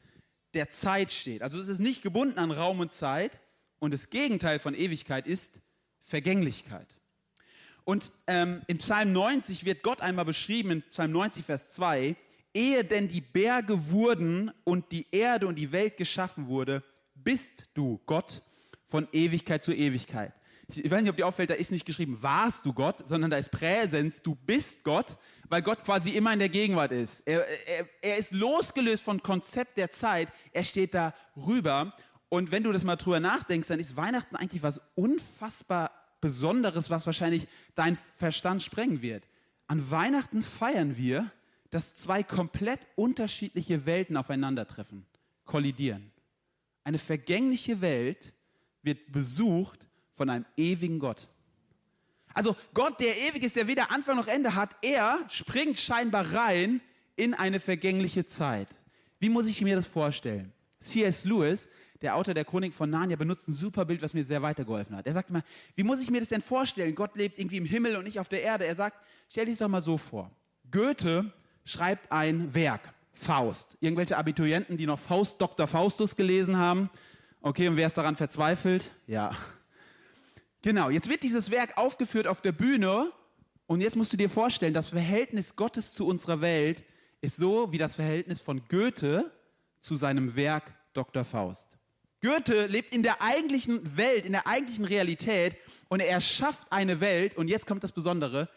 der 0.54 0.72
Zeit 0.72 1.12
steht. 1.12 1.42
Also 1.42 1.60
es 1.60 1.68
ist 1.68 1.78
nicht 1.78 2.02
gebunden 2.02 2.38
an 2.38 2.50
Raum 2.50 2.80
und 2.80 2.92
Zeit. 2.92 3.38
Und 3.78 3.94
das 3.94 4.10
Gegenteil 4.10 4.58
von 4.58 4.74
Ewigkeit 4.74 5.28
ist 5.28 5.60
Vergänglichkeit. 6.00 7.00
Und 7.84 8.12
ähm, 8.26 8.62
in 8.66 8.78
Psalm 8.78 9.12
90 9.12 9.64
wird 9.64 9.82
Gott 9.82 10.00
einmal 10.00 10.24
beschrieben, 10.24 10.70
in 10.70 10.82
Psalm 10.90 11.12
90, 11.12 11.44
Vers 11.44 11.72
2, 11.72 12.14
ehe 12.54 12.84
denn 12.84 13.08
die 13.08 13.20
Berge 13.20 13.90
wurden 13.90 14.50
und 14.64 14.92
die 14.92 15.06
Erde 15.10 15.46
und 15.46 15.56
die 15.56 15.72
Welt 15.72 15.96
geschaffen 15.96 16.46
wurde, 16.46 16.82
bist 17.14 17.66
du 17.74 18.00
Gott 18.06 18.42
von 18.84 19.08
Ewigkeit 19.12 19.64
zu 19.64 19.72
Ewigkeit. 19.72 20.32
Ich 20.68 20.90
weiß 20.90 21.02
nicht, 21.02 21.10
ob 21.10 21.16
dir 21.16 21.26
auffällt, 21.26 21.50
da 21.50 21.54
ist 21.54 21.72
nicht 21.72 21.84
geschrieben, 21.84 22.22
warst 22.22 22.64
du 22.64 22.72
Gott, 22.72 23.06
sondern 23.08 23.30
da 23.30 23.38
ist 23.38 23.50
Präsens, 23.50 24.22
du 24.22 24.36
bist 24.36 24.84
Gott, 24.84 25.16
weil 25.48 25.62
Gott 25.62 25.84
quasi 25.84 26.10
immer 26.10 26.32
in 26.32 26.38
der 26.38 26.48
Gegenwart 26.48 26.92
ist. 26.92 27.26
Er, 27.26 27.44
er, 27.66 27.88
er 28.02 28.16
ist 28.18 28.32
losgelöst 28.32 29.02
vom 29.02 29.20
Konzept 29.20 29.76
der 29.78 29.90
Zeit, 29.90 30.28
er 30.52 30.62
steht 30.62 30.94
da 30.94 31.12
rüber 31.36 31.92
und 32.30 32.52
wenn 32.52 32.62
du 32.62 32.72
das 32.72 32.84
mal 32.84 32.96
drüber 32.96 33.20
nachdenkst, 33.20 33.68
dann 33.68 33.80
ist 33.80 33.96
Weihnachten 33.96 34.36
eigentlich 34.36 34.62
was 34.62 34.80
unfassbar 34.94 35.90
Besonderes, 36.20 36.88
was 36.88 37.04
wahrscheinlich 37.06 37.46
dein 37.74 37.96
Verstand 37.96 38.62
sprengen 38.62 39.02
wird. 39.02 39.24
An 39.66 39.90
Weihnachten 39.90 40.40
feiern 40.40 40.96
wir, 40.96 41.30
dass 41.70 41.96
zwei 41.96 42.22
komplett 42.22 42.80
unterschiedliche 42.94 43.84
Welten 43.84 44.16
aufeinandertreffen, 44.16 45.06
kollidieren. 45.44 46.12
Eine 46.84 46.98
vergängliche 46.98 47.80
Welt 47.80 48.32
wird 48.82 49.12
besucht 49.12 49.88
von 50.12 50.30
einem 50.30 50.46
ewigen 50.56 50.98
Gott. 50.98 51.28
Also 52.32 52.56
Gott, 52.74 53.00
der 53.00 53.16
ewig 53.28 53.42
ist, 53.42 53.56
der 53.56 53.66
weder 53.66 53.90
Anfang 53.90 54.16
noch 54.16 54.28
Ende 54.28 54.54
hat, 54.54 54.76
er 54.82 55.18
springt 55.28 55.78
scheinbar 55.78 56.32
rein 56.32 56.80
in 57.16 57.34
eine 57.34 57.58
vergängliche 57.58 58.24
Zeit. 58.24 58.68
Wie 59.18 59.28
muss 59.28 59.46
ich 59.46 59.62
mir 59.62 59.74
das 59.74 59.86
vorstellen? 59.86 60.52
C.S. 60.78 61.24
Lewis 61.24 61.68
der 62.02 62.16
Autor 62.16 62.34
der 62.34 62.44
Chronik 62.44 62.74
von 62.74 62.88
Narnia, 62.88 63.16
benutzt 63.16 63.48
ein 63.48 63.52
super 63.52 63.84
Bild, 63.84 64.02
was 64.02 64.14
mir 64.14 64.24
sehr 64.24 64.42
weitergeholfen 64.42 64.96
hat. 64.96 65.06
Er 65.06 65.12
sagt 65.12 65.30
mal, 65.30 65.42
wie 65.76 65.82
muss 65.82 66.02
ich 66.02 66.10
mir 66.10 66.20
das 66.20 66.30
denn 66.30 66.40
vorstellen? 66.40 66.94
Gott 66.94 67.16
lebt 67.16 67.38
irgendwie 67.38 67.58
im 67.58 67.64
Himmel 67.64 67.96
und 67.96 68.04
nicht 68.04 68.18
auf 68.18 68.28
der 68.28 68.42
Erde. 68.42 68.64
Er 68.66 68.74
sagt, 68.74 68.96
stell 69.28 69.46
dich 69.46 69.58
doch 69.58 69.68
mal 69.68 69.82
so 69.82 69.98
vor. 69.98 70.30
Goethe 70.70 71.32
schreibt 71.64 72.10
ein 72.10 72.54
Werk, 72.54 72.94
Faust. 73.12 73.76
Irgendwelche 73.80 74.16
Abiturienten, 74.16 74.76
die 74.76 74.86
noch 74.86 74.98
Faust, 74.98 75.40
Dr. 75.40 75.66
Faustus 75.66 76.16
gelesen 76.16 76.56
haben. 76.56 76.88
Okay, 77.42 77.68
und 77.68 77.76
wer 77.76 77.86
ist 77.86 77.96
daran 77.96 78.16
verzweifelt? 78.16 78.90
Ja. 79.06 79.36
Genau, 80.62 80.90
jetzt 80.90 81.08
wird 81.08 81.22
dieses 81.22 81.50
Werk 81.50 81.76
aufgeführt 81.76 82.26
auf 82.26 82.40
der 82.40 82.52
Bühne 82.52 83.10
und 83.66 83.80
jetzt 83.80 83.96
musst 83.96 84.12
du 84.12 84.16
dir 84.16 84.28
vorstellen, 84.28 84.74
das 84.74 84.88
Verhältnis 84.88 85.56
Gottes 85.56 85.94
zu 85.94 86.06
unserer 86.06 86.40
Welt 86.40 86.84
ist 87.20 87.36
so 87.36 87.72
wie 87.72 87.78
das 87.78 87.94
Verhältnis 87.94 88.40
von 88.40 88.62
Goethe 88.68 89.30
zu 89.80 89.96
seinem 89.96 90.34
Werk 90.36 90.74
Dr. 90.92 91.24
Faust. 91.24 91.79
Goethe 92.22 92.66
lebt 92.66 92.94
in 92.94 93.02
der 93.02 93.22
eigentlichen 93.22 93.96
Welt, 93.96 94.26
in 94.26 94.32
der 94.32 94.46
eigentlichen 94.46 94.84
Realität 94.84 95.56
und 95.88 96.00
er 96.00 96.10
erschafft 96.10 96.66
eine 96.70 97.00
Welt 97.00 97.36
und 97.36 97.48
jetzt 97.48 97.66
kommt 97.66 97.82
das 97.82 97.92
Besondere, 97.92 98.48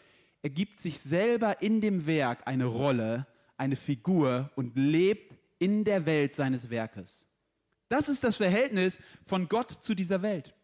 er 0.42 0.50
gibt 0.50 0.80
sich 0.80 1.00
selber 1.00 1.62
in 1.62 1.80
dem 1.80 2.06
Werk 2.06 2.46
eine 2.46 2.66
Rolle, 2.66 3.26
eine 3.56 3.76
Figur 3.76 4.50
und 4.56 4.76
lebt 4.76 5.34
in 5.58 5.84
der 5.84 6.04
Welt 6.04 6.34
seines 6.34 6.68
Werkes. 6.68 7.24
Das 7.88 8.08
ist 8.10 8.24
das 8.24 8.36
Verhältnis 8.36 8.98
von 9.24 9.48
Gott 9.48 9.70
zu 9.70 9.94
dieser 9.94 10.20
Welt. 10.20 10.54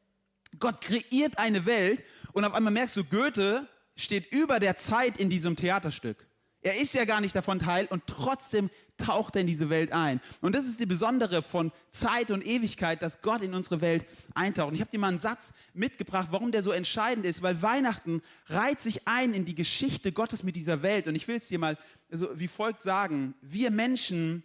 Gott 0.59 0.81
kreiert 0.81 1.39
eine 1.39 1.65
Welt 1.65 2.03
und 2.33 2.45
auf 2.45 2.55
einmal 2.55 2.73
merkst 2.73 2.97
du, 2.97 3.05
Goethe 3.05 3.67
steht 3.97 4.35
über 4.35 4.59
der 4.59 4.77
Zeit 4.77 5.17
in 5.17 5.31
diesem 5.31 5.57
Theaterstück. 5.57 6.27
Er 6.63 6.79
ist 6.79 6.93
ja 6.93 7.07
gar 7.07 7.21
nicht 7.21 7.35
davon 7.35 7.59
Teil 7.59 7.87
und 7.87 8.07
trotzdem 8.07 8.69
taucht 8.99 9.35
er 9.35 9.41
in 9.41 9.47
diese 9.47 9.71
Welt 9.71 9.93
ein. 9.93 10.21
Und 10.43 10.55
das 10.55 10.67
ist 10.67 10.79
die 10.79 10.87
Besondere 10.87 11.43
von 11.43 11.73
Zeit 11.91 12.31
und 12.31 12.47
Ewigkeit, 12.47 13.01
dass 13.01 13.23
Gott 13.23 13.41
in 13.41 13.55
unsere 13.55 13.81
Welt 13.81 14.05
eintaucht. 14.35 14.69
Und 14.69 14.75
ich 14.75 14.83
habe 14.83 14.91
dir 14.91 15.01
mal 15.01 15.09
einen 15.09 15.19
Satz 15.19 15.55
mitgebracht, 15.73 16.29
warum 16.31 16.53
der 16.53 16.63
so 16.63 16.71
entscheidend 16.71 17.25
ist, 17.25 17.41
weil 17.41 17.63
Weihnachten 17.63 18.21
reiht 18.49 18.83
sich 18.83 19.09
ein 19.09 19.33
in 19.33 19.47
die 19.47 19.55
Geschichte 19.55 20.13
Gottes 20.13 20.43
mit 20.43 20.55
dieser 20.55 20.83
Welt. 20.83 21.09
Und 21.09 21.15
ich 21.15 21.27
will 21.29 21.37
es 21.37 21.49
dir 21.49 21.59
mal 21.59 21.79
so 22.11 22.29
wie 22.39 22.49
folgt 22.49 22.83
sagen. 22.83 23.35
Wir 23.41 23.71
Menschen, 23.71 24.45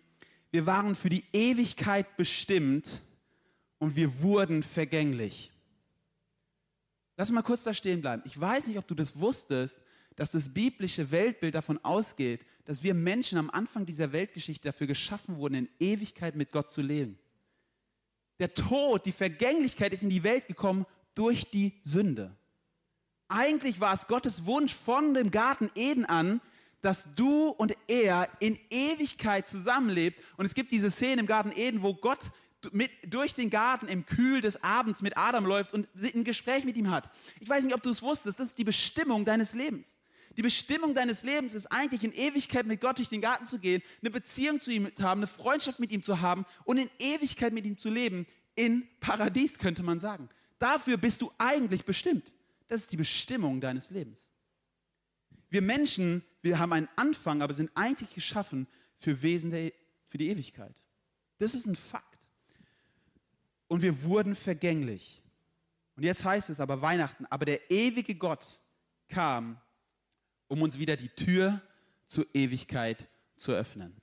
wir 0.51 0.65
waren 0.65 0.95
für 0.95 1.09
die 1.09 1.25
Ewigkeit 1.33 2.15
bestimmt 2.15 3.01
und 3.77 3.97
wir 3.97 4.21
wurden 4.21 4.63
vergänglich. 4.63 5.51
Lass 7.17 7.31
mal 7.31 7.43
kurz 7.43 7.63
da 7.63 7.73
stehen 7.73 8.01
bleiben. 8.01 8.23
Ich 8.25 8.39
weiß 8.39 8.67
nicht, 8.67 8.77
ob 8.77 8.87
du 8.87 8.95
das 8.95 9.19
wusstest, 9.19 9.79
dass 10.15 10.31
das 10.31 10.53
biblische 10.53 11.11
Weltbild 11.11 11.55
davon 11.55 11.79
ausgeht, 11.83 12.45
dass 12.65 12.83
wir 12.83 12.93
Menschen 12.93 13.37
am 13.37 13.49
Anfang 13.49 13.85
dieser 13.85 14.11
Weltgeschichte 14.11 14.67
dafür 14.69 14.87
geschaffen 14.87 15.37
wurden, 15.37 15.55
in 15.55 15.69
Ewigkeit 15.79 16.35
mit 16.35 16.51
Gott 16.51 16.71
zu 16.71 16.81
leben. 16.81 17.19
Der 18.39 18.53
Tod, 18.53 19.05
die 19.05 19.11
Vergänglichkeit 19.11 19.93
ist 19.93 20.03
in 20.03 20.09
die 20.09 20.23
Welt 20.23 20.47
gekommen 20.47 20.85
durch 21.13 21.49
die 21.49 21.73
Sünde. 21.83 22.35
Eigentlich 23.27 23.79
war 23.79 23.93
es 23.93 24.07
Gottes 24.07 24.45
Wunsch 24.45 24.73
von 24.73 25.13
dem 25.13 25.31
Garten 25.31 25.71
Eden 25.75 26.05
an, 26.05 26.41
dass 26.81 27.15
du 27.15 27.49
und 27.49 27.73
er 27.87 28.29
in 28.39 28.59
Ewigkeit 28.69 29.47
zusammenlebt. 29.47 30.21
Und 30.37 30.45
es 30.45 30.53
gibt 30.53 30.71
diese 30.71 30.91
Szene 30.91 31.21
im 31.21 31.27
Garten 31.27 31.51
Eden, 31.51 31.81
wo 31.81 31.93
Gott 31.95 32.19
mit, 32.71 32.91
durch 33.07 33.33
den 33.33 33.49
Garten 33.49 33.87
im 33.87 34.05
Kühl 34.05 34.41
des 34.41 34.63
Abends 34.63 35.01
mit 35.01 35.17
Adam 35.17 35.45
läuft 35.45 35.73
und 35.73 35.87
ein 35.95 36.23
Gespräch 36.23 36.63
mit 36.63 36.77
ihm 36.77 36.91
hat. 36.91 37.09
Ich 37.39 37.49
weiß 37.49 37.63
nicht, 37.63 37.73
ob 37.73 37.81
du 37.81 37.89
es 37.89 38.01
wusstest, 38.01 38.39
das 38.39 38.47
ist 38.47 38.57
die 38.57 38.63
Bestimmung 38.63 39.25
deines 39.25 39.53
Lebens. 39.53 39.97
Die 40.37 40.41
Bestimmung 40.41 40.93
deines 40.93 41.23
Lebens 41.23 41.53
ist 41.53 41.71
eigentlich 41.71 42.03
in 42.03 42.11
Ewigkeit 42.11 42.65
mit 42.65 42.81
Gott 42.81 42.97
durch 42.97 43.09
den 43.09 43.21
Garten 43.21 43.45
zu 43.45 43.59
gehen, 43.59 43.81
eine 44.01 44.11
Beziehung 44.11 44.59
zu 44.59 44.71
ihm 44.71 44.93
zu 44.95 45.03
haben, 45.03 45.19
eine 45.19 45.27
Freundschaft 45.27 45.79
mit 45.79 45.91
ihm 45.91 46.03
zu 46.03 46.21
haben 46.21 46.45
und 46.65 46.77
in 46.77 46.89
Ewigkeit 46.99 47.53
mit 47.53 47.65
ihm 47.65 47.77
zu 47.77 47.89
leben. 47.89 48.27
In 48.55 48.87
Paradies 48.99 49.57
könnte 49.57 49.83
man 49.83 49.99
sagen. 49.99 50.29
Dafür 50.59 50.97
bist 50.97 51.21
du 51.21 51.31
eigentlich 51.37 51.85
bestimmt. 51.85 52.31
Das 52.67 52.81
ist 52.81 52.91
die 52.91 52.97
Bestimmung 52.97 53.61
deines 53.61 53.91
Lebens. 53.91 54.33
Wir 55.49 55.61
Menschen, 55.61 56.23
wir 56.41 56.59
haben 56.59 56.73
einen 56.73 56.89
Anfang, 56.95 57.41
aber 57.41 57.53
sind 57.53 57.71
eigentlich 57.75 58.13
geschaffen 58.13 58.67
für 58.95 59.21
Wesen 59.21 59.51
der, 59.51 59.71
für 60.05 60.17
die 60.17 60.29
Ewigkeit. 60.29 60.75
Das 61.37 61.53
ist 61.53 61.65
ein 61.65 61.75
Fakt. 61.75 62.27
Und 63.67 63.81
wir 63.81 64.03
wurden 64.03 64.35
vergänglich. 64.35 65.21
Und 65.95 66.03
jetzt 66.03 66.25
heißt 66.25 66.49
es 66.49 66.59
aber 66.59 66.81
Weihnachten, 66.81 67.25
aber 67.27 67.45
der 67.45 67.71
ewige 67.71 68.15
Gott 68.15 68.59
kam 69.07 69.59
um 70.47 70.61
uns 70.61 70.79
wieder 70.79 70.95
die 70.95 71.09
Tür 71.09 71.61
zur 72.05 72.25
Ewigkeit 72.33 73.07
zu 73.35 73.51
öffnen. 73.51 73.95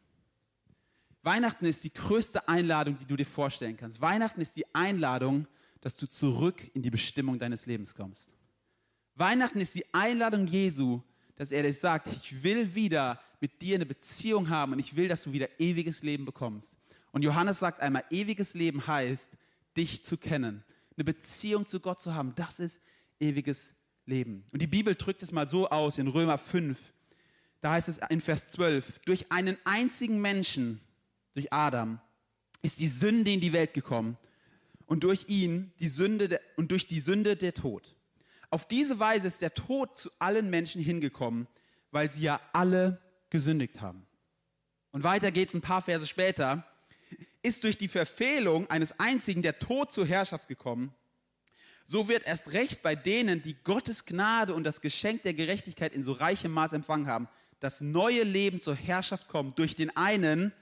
Weihnachten 1.23 1.67
ist 1.67 1.85
die 1.85 1.93
größte 1.93 2.49
Einladung, 2.49 2.99
die 2.99 3.07
du 3.07 3.17
dir 3.17 3.27
vorstellen 3.27 3.77
kannst. 3.77 4.01
Weihnachten 4.01 4.41
ist 4.41 4.57
die 4.57 4.75
Einladung, 4.75 5.47
dass 5.81 5.97
du 5.97 6.09
zurück 6.09 6.71
in 6.75 6.83
die 6.83 6.91
Bestimmung 6.91 7.39
deines 7.39 7.67
Lebens 7.67 7.95
kommst. 7.95 8.31
Weihnachten 9.15 9.61
ist 9.61 9.75
die 9.75 9.93
Einladung 9.95 10.47
Jesu, 10.47 11.01
dass 11.37 11.53
er 11.53 11.63
dir 11.63 11.73
sagt, 11.73 12.09
ich 12.09 12.43
will 12.43 12.75
wieder 12.75 13.21
mit 13.41 13.63
dir 13.63 13.77
eine 13.77 13.87
Beziehung 13.87 14.49
haben 14.49 14.73
und 14.73 14.79
ich 14.79 14.97
will, 14.97 15.09
dass 15.09 15.25
du 15.25 15.33
wieder 15.33 15.49
ewiges 15.59 16.03
Leben 16.03 16.25
bekommst. 16.25 16.77
Und 17.13 17.23
Johannes 17.23 17.59
sagt 17.59 17.81
einmal, 17.81 18.05
ewiges 18.11 18.55
Leben 18.55 18.87
heißt, 18.87 19.31
dich 19.77 20.05
zu 20.05 20.17
kennen, 20.17 20.65
eine 20.97 21.05
Beziehung 21.05 21.67
zu 21.67 21.81
Gott 21.81 22.01
zu 22.01 22.15
haben. 22.15 22.35
Das 22.35 22.59
ist 22.59 22.81
ewiges 23.21 23.75
Leben. 24.07 24.45
Und 24.51 24.63
die 24.63 24.67
Bibel 24.67 24.95
drückt 24.95 25.23
es 25.23 25.33
mal 25.33 25.49
so 25.49 25.69
aus 25.69 25.99
in 25.99 26.09
Römer 26.09 26.39
5. 26.39 26.93
Da 27.61 27.73
heißt 27.73 27.89
es 27.89 27.99
in 28.11 28.21
Vers 28.21 28.51
12, 28.51 29.01
durch 29.01 29.31
einen 29.31 29.57
einzigen 29.65 30.21
Menschen, 30.21 30.81
durch 31.35 31.53
Adam, 31.53 32.01
ist 32.63 32.81
die 32.81 32.89
Sünde 32.89 33.31
in 33.31 33.41
die 33.41 33.53
Welt 33.53 33.75
gekommen 33.75 34.19
und 34.87 35.05
durch 35.05 35.27
ihn 35.29 35.73
die 35.79 35.89
Sünde 35.89 36.29
der, 36.29 36.41
und 36.57 36.71
durch 36.71 36.87
die 36.87 37.01
Sünde 37.01 37.37
der 37.37 37.55
Tod. 37.55 37.97
Auf 38.51 38.67
diese 38.67 38.99
Weise 38.99 39.29
ist 39.29 39.41
der 39.41 39.55
Tod 39.55 39.97
zu 39.99 40.11
allen 40.19 40.51
Menschen 40.51 40.83
hingekommen, 40.83 41.47
weil 41.91 42.11
sie 42.11 42.23
ja 42.23 42.41
alle 42.53 43.01
gesündigt 43.31 43.81
haben. 43.81 44.07
Und 44.91 45.05
weiter 45.05 45.31
geht 45.31 45.49
es 45.49 45.55
ein 45.55 45.63
paar 45.63 45.83
Verse 45.83 46.07
später. 46.07 46.67
Ist 47.43 47.65
durch 47.65 47.79
die 47.79 47.89
Verfehlung 47.89 48.69
eines 48.71 48.99
einzigen 49.01 49.43
der 49.43 49.59
Tod 49.59 49.93
zur 49.93 50.07
Herrschaft 50.07 50.49
gekommen 50.49 50.95
so 51.85 52.09
wird 52.09 52.27
erst 52.27 52.53
recht 52.53 52.83
bei 52.83 52.95
denen, 52.95 53.43
die 53.43 53.57
Gottes 53.65 54.05
Gnade 54.05 54.55
und 54.55 54.65
das 54.65 54.81
Geschenk 54.81 55.23
der 55.23 55.35
Gerechtigkeit 55.35 55.93
in 55.93 56.05
so 56.05 56.13
reichem 56.13 56.53
Maß 56.53 56.73
empfangen 56.73 57.07
haben, 57.07 57.29
das 57.61 57.81
neue 57.81 58.23
Leben 58.23 58.61
zur 58.61 58.75
Herrschaft 58.75 59.29
kommt 59.29 59.59
durch 59.59 59.77
den 59.77 59.97
einen, 59.97 60.53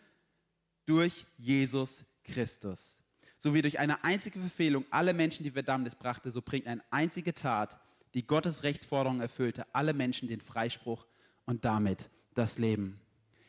durch 0.87 1.25
Jesus 1.39 2.05
Christus. 2.25 2.99
So 3.39 3.55
wie 3.55 3.63
durch 3.63 3.79
eine 3.79 4.05
einzige 4.05 4.39
Verfehlung 4.39 4.85
alle 4.91 5.15
Menschen 5.15 5.45
die 5.45 5.51
Verdammnis 5.51 5.95
brachte, 5.95 6.31
so 6.31 6.43
bringt 6.43 6.67
eine 6.67 6.83
einzige 6.91 7.35
Tat, 7.35 7.81
die 8.15 8.27
Gottes 8.27 8.65
Rechtsforderung 8.65 9.21
erfüllte, 9.21 9.65
alle 9.73 9.95
Menschen 9.95 10.29
den 10.29 10.41
Freispruch 10.41 11.07
und 11.47 11.65
damit 11.65 12.11
das 12.35 12.59
Leben. 12.59 13.01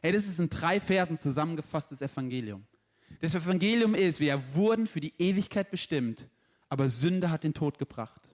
Hey, 0.01 0.11
das 0.11 0.27
ist 0.27 0.39
in 0.39 0.49
drei 0.49 0.79
Versen 0.79 1.19
zusammengefasstes 1.19 2.01
Evangelium. 2.01 2.65
Das 3.19 3.35
Evangelium 3.35 3.93
ist, 3.93 4.19
wir 4.19 4.41
wurden 4.55 4.87
für 4.87 5.01
die 5.01 5.13
Ewigkeit 5.19 5.69
bestimmt 5.69 6.29
aber 6.71 6.87
Sünde 6.87 7.29
hat 7.29 7.43
den 7.43 7.53
Tod 7.53 7.77
gebracht. 7.79 8.33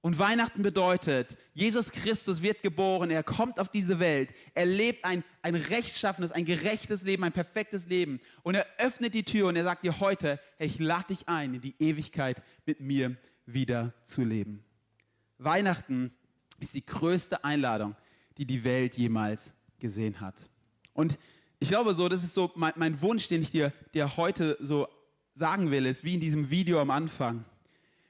Und 0.00 0.18
Weihnachten 0.18 0.62
bedeutet, 0.62 1.36
Jesus 1.52 1.92
Christus 1.92 2.40
wird 2.40 2.62
geboren, 2.62 3.10
er 3.10 3.22
kommt 3.22 3.60
auf 3.60 3.68
diese 3.68 3.98
Welt, 3.98 4.30
er 4.54 4.64
lebt 4.64 5.04
ein, 5.04 5.22
ein 5.42 5.54
rechtschaffenes, 5.54 6.32
ein 6.32 6.46
gerechtes 6.46 7.02
Leben, 7.02 7.24
ein 7.24 7.32
perfektes 7.32 7.86
Leben. 7.86 8.20
Und 8.42 8.54
er 8.54 8.66
öffnet 8.78 9.14
die 9.14 9.24
Tür 9.24 9.48
und 9.48 9.56
er 9.56 9.64
sagt 9.64 9.84
dir 9.84 10.00
heute, 10.00 10.40
hey, 10.56 10.66
ich 10.66 10.78
lade 10.78 11.08
dich 11.08 11.28
ein, 11.28 11.52
in 11.52 11.60
die 11.60 11.74
Ewigkeit 11.78 12.42
mit 12.64 12.80
mir 12.80 13.18
wieder 13.44 13.92
zu 14.04 14.24
leben. 14.24 14.64
Weihnachten 15.36 16.10
ist 16.60 16.72
die 16.72 16.86
größte 16.86 17.44
Einladung, 17.44 17.96
die 18.38 18.46
die 18.46 18.64
Welt 18.64 18.96
jemals 18.96 19.52
gesehen 19.78 20.22
hat. 20.22 20.48
Und 20.94 21.18
ich 21.58 21.68
glaube 21.68 21.92
so, 21.92 22.08
das 22.08 22.24
ist 22.24 22.32
so 22.32 22.50
mein, 22.54 22.72
mein 22.76 23.02
Wunsch, 23.02 23.28
den 23.28 23.42
ich 23.42 23.50
dir, 23.50 23.74
dir 23.92 24.16
heute 24.16 24.56
so 24.58 24.88
sagen 25.34 25.70
will, 25.70 25.84
ist 25.84 26.02
wie 26.02 26.14
in 26.14 26.20
diesem 26.20 26.48
Video 26.48 26.80
am 26.80 26.90
Anfang 26.90 27.44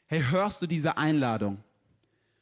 hey, 0.08 0.22
hörst 0.30 0.60
du 0.60 0.66
diese 0.66 0.98
Einladung? 0.98 1.62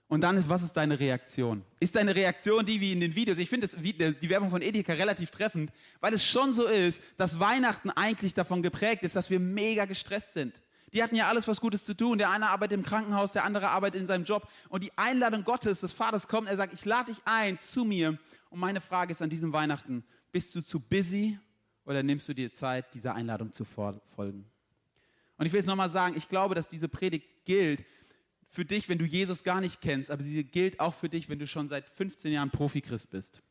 Und 0.08 0.20
dann 0.20 0.36
ist, 0.36 0.48
was 0.48 0.62
ist 0.62 0.74
deine 0.74 1.00
Reaktion? 1.00 1.64
Ist 1.80 1.96
deine 1.96 2.14
Reaktion 2.14 2.64
die 2.64 2.80
wie 2.80 2.92
in 2.92 3.00
den 3.00 3.16
Videos? 3.16 3.38
Ich 3.38 3.50
finde 3.50 3.66
die 3.66 4.30
Werbung 4.30 4.50
von 4.50 4.62
Edeka 4.62 4.92
relativ 4.92 5.30
treffend, 5.30 5.72
weil 6.00 6.14
es 6.14 6.24
schon 6.24 6.52
so 6.52 6.66
ist, 6.66 7.02
dass 7.16 7.40
Weihnachten 7.40 7.90
eigentlich 7.90 8.32
davon 8.32 8.62
geprägt 8.62 9.02
ist, 9.02 9.16
dass 9.16 9.30
wir 9.30 9.40
mega 9.40 9.84
gestresst 9.84 10.34
sind. 10.34 10.62
Die 10.92 11.02
hatten 11.02 11.16
ja 11.16 11.28
alles 11.28 11.48
was 11.48 11.60
Gutes 11.60 11.84
zu 11.84 11.94
tun. 11.94 12.18
Der 12.18 12.30
eine 12.30 12.48
arbeitet 12.50 12.78
im 12.78 12.84
Krankenhaus, 12.84 13.32
der 13.32 13.44
andere 13.44 13.70
arbeitet 13.70 14.00
in 14.00 14.06
seinem 14.06 14.24
Job. 14.24 14.48
Und 14.68 14.84
die 14.84 14.96
Einladung 14.96 15.42
Gottes, 15.42 15.80
des 15.80 15.90
Vaters 15.90 16.28
kommt, 16.28 16.48
er 16.48 16.56
sagt, 16.56 16.72
ich 16.72 16.84
lade 16.84 17.12
dich 17.12 17.20
ein 17.24 17.58
zu 17.58 17.84
mir. 17.84 18.16
Und 18.48 18.60
meine 18.60 18.80
Frage 18.80 19.10
ist 19.10 19.22
an 19.22 19.28
diesem 19.28 19.52
Weihnachten, 19.52 20.04
bist 20.30 20.54
du 20.54 20.62
zu 20.62 20.78
busy 20.78 21.38
oder 21.84 22.04
nimmst 22.04 22.28
du 22.28 22.32
dir 22.32 22.52
Zeit, 22.52 22.94
dieser 22.94 23.16
Einladung 23.16 23.52
zu 23.52 23.64
folgen? 23.64 24.46
Und 25.38 25.46
ich 25.46 25.52
will 25.52 25.60
es 25.60 25.66
nochmal 25.66 25.90
sagen, 25.90 26.16
ich 26.16 26.28
glaube, 26.28 26.54
dass 26.54 26.68
diese 26.68 26.88
Predigt 26.88 27.26
gilt 27.44 27.84
für 28.48 28.64
dich, 28.64 28.88
wenn 28.88 28.98
du 28.98 29.04
Jesus 29.04 29.44
gar 29.44 29.60
nicht 29.60 29.80
kennst, 29.80 30.10
aber 30.10 30.22
sie 30.22 30.44
gilt 30.44 30.80
auch 30.80 30.94
für 30.94 31.08
dich, 31.08 31.28
wenn 31.28 31.38
du 31.38 31.46
schon 31.46 31.68
seit 31.68 31.88
15 31.88 32.32
Jahren 32.32 32.50
Profi-Christ 32.50 33.10
bist. 33.10 33.42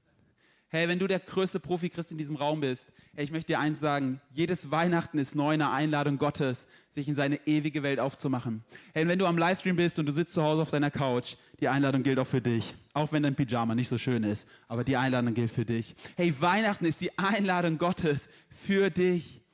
Hey, 0.70 0.89
wenn 0.89 1.00
du 1.00 1.08
der 1.08 1.20
größte 1.20 1.60
Profi-Christ 1.60 2.12
in 2.12 2.18
diesem 2.18 2.36
Raum 2.36 2.60
bist, 2.60 2.89
hey, 3.13 3.24
ich 3.24 3.32
möchte 3.32 3.54
dir 3.54 3.60
eins 3.60 3.80
sagen, 3.80 4.20
jedes 4.34 4.72
Weihnachten 4.72 5.20
ist 5.20 5.36
neu 5.36 5.54
eine 5.54 5.70
Einladung 5.70 6.18
Gottes, 6.18 6.65
sich 6.92 7.08
in 7.08 7.15
seine 7.15 7.39
ewige 7.46 7.84
Welt 7.84 8.00
aufzumachen. 8.00 8.63
Hey, 8.94 9.08
wenn 9.08 9.20
du 9.20 9.27
am 9.27 9.38
Livestream 9.38 9.75
bist 9.75 10.00
und 10.00 10.08
du 10.08 10.12
sitzt 10.12 10.34
zu 10.34 10.44
Hause 10.44 10.63
auf 10.63 10.72
deiner 10.72 10.92
Couch, 10.92 11.36
die 11.60 11.68
Einladung 11.68 12.04
gilt 12.04 12.18
auch 12.20 12.27
für 12.27 12.42
dich. 12.42 12.74
Auch 12.94 13.12
wenn 13.12 13.24
dein 13.24 13.36
Pyjama 13.36 13.75
nicht 13.75 13.88
so 13.88 13.98
schön 13.98 14.24
ist, 14.24 14.48
aber 14.68 14.84
die 14.84 14.98
Einladung 14.98 15.34
gilt 15.34 15.51
für 15.51 15.65
dich. 15.65 15.96
Hey, 16.18 16.34
Weihnachten 16.42 16.86
ist 16.86 17.00
die 17.00 17.18
Einladung 17.18 17.77
Gottes 17.77 18.27
für 18.50 18.89
dich. 18.89 19.45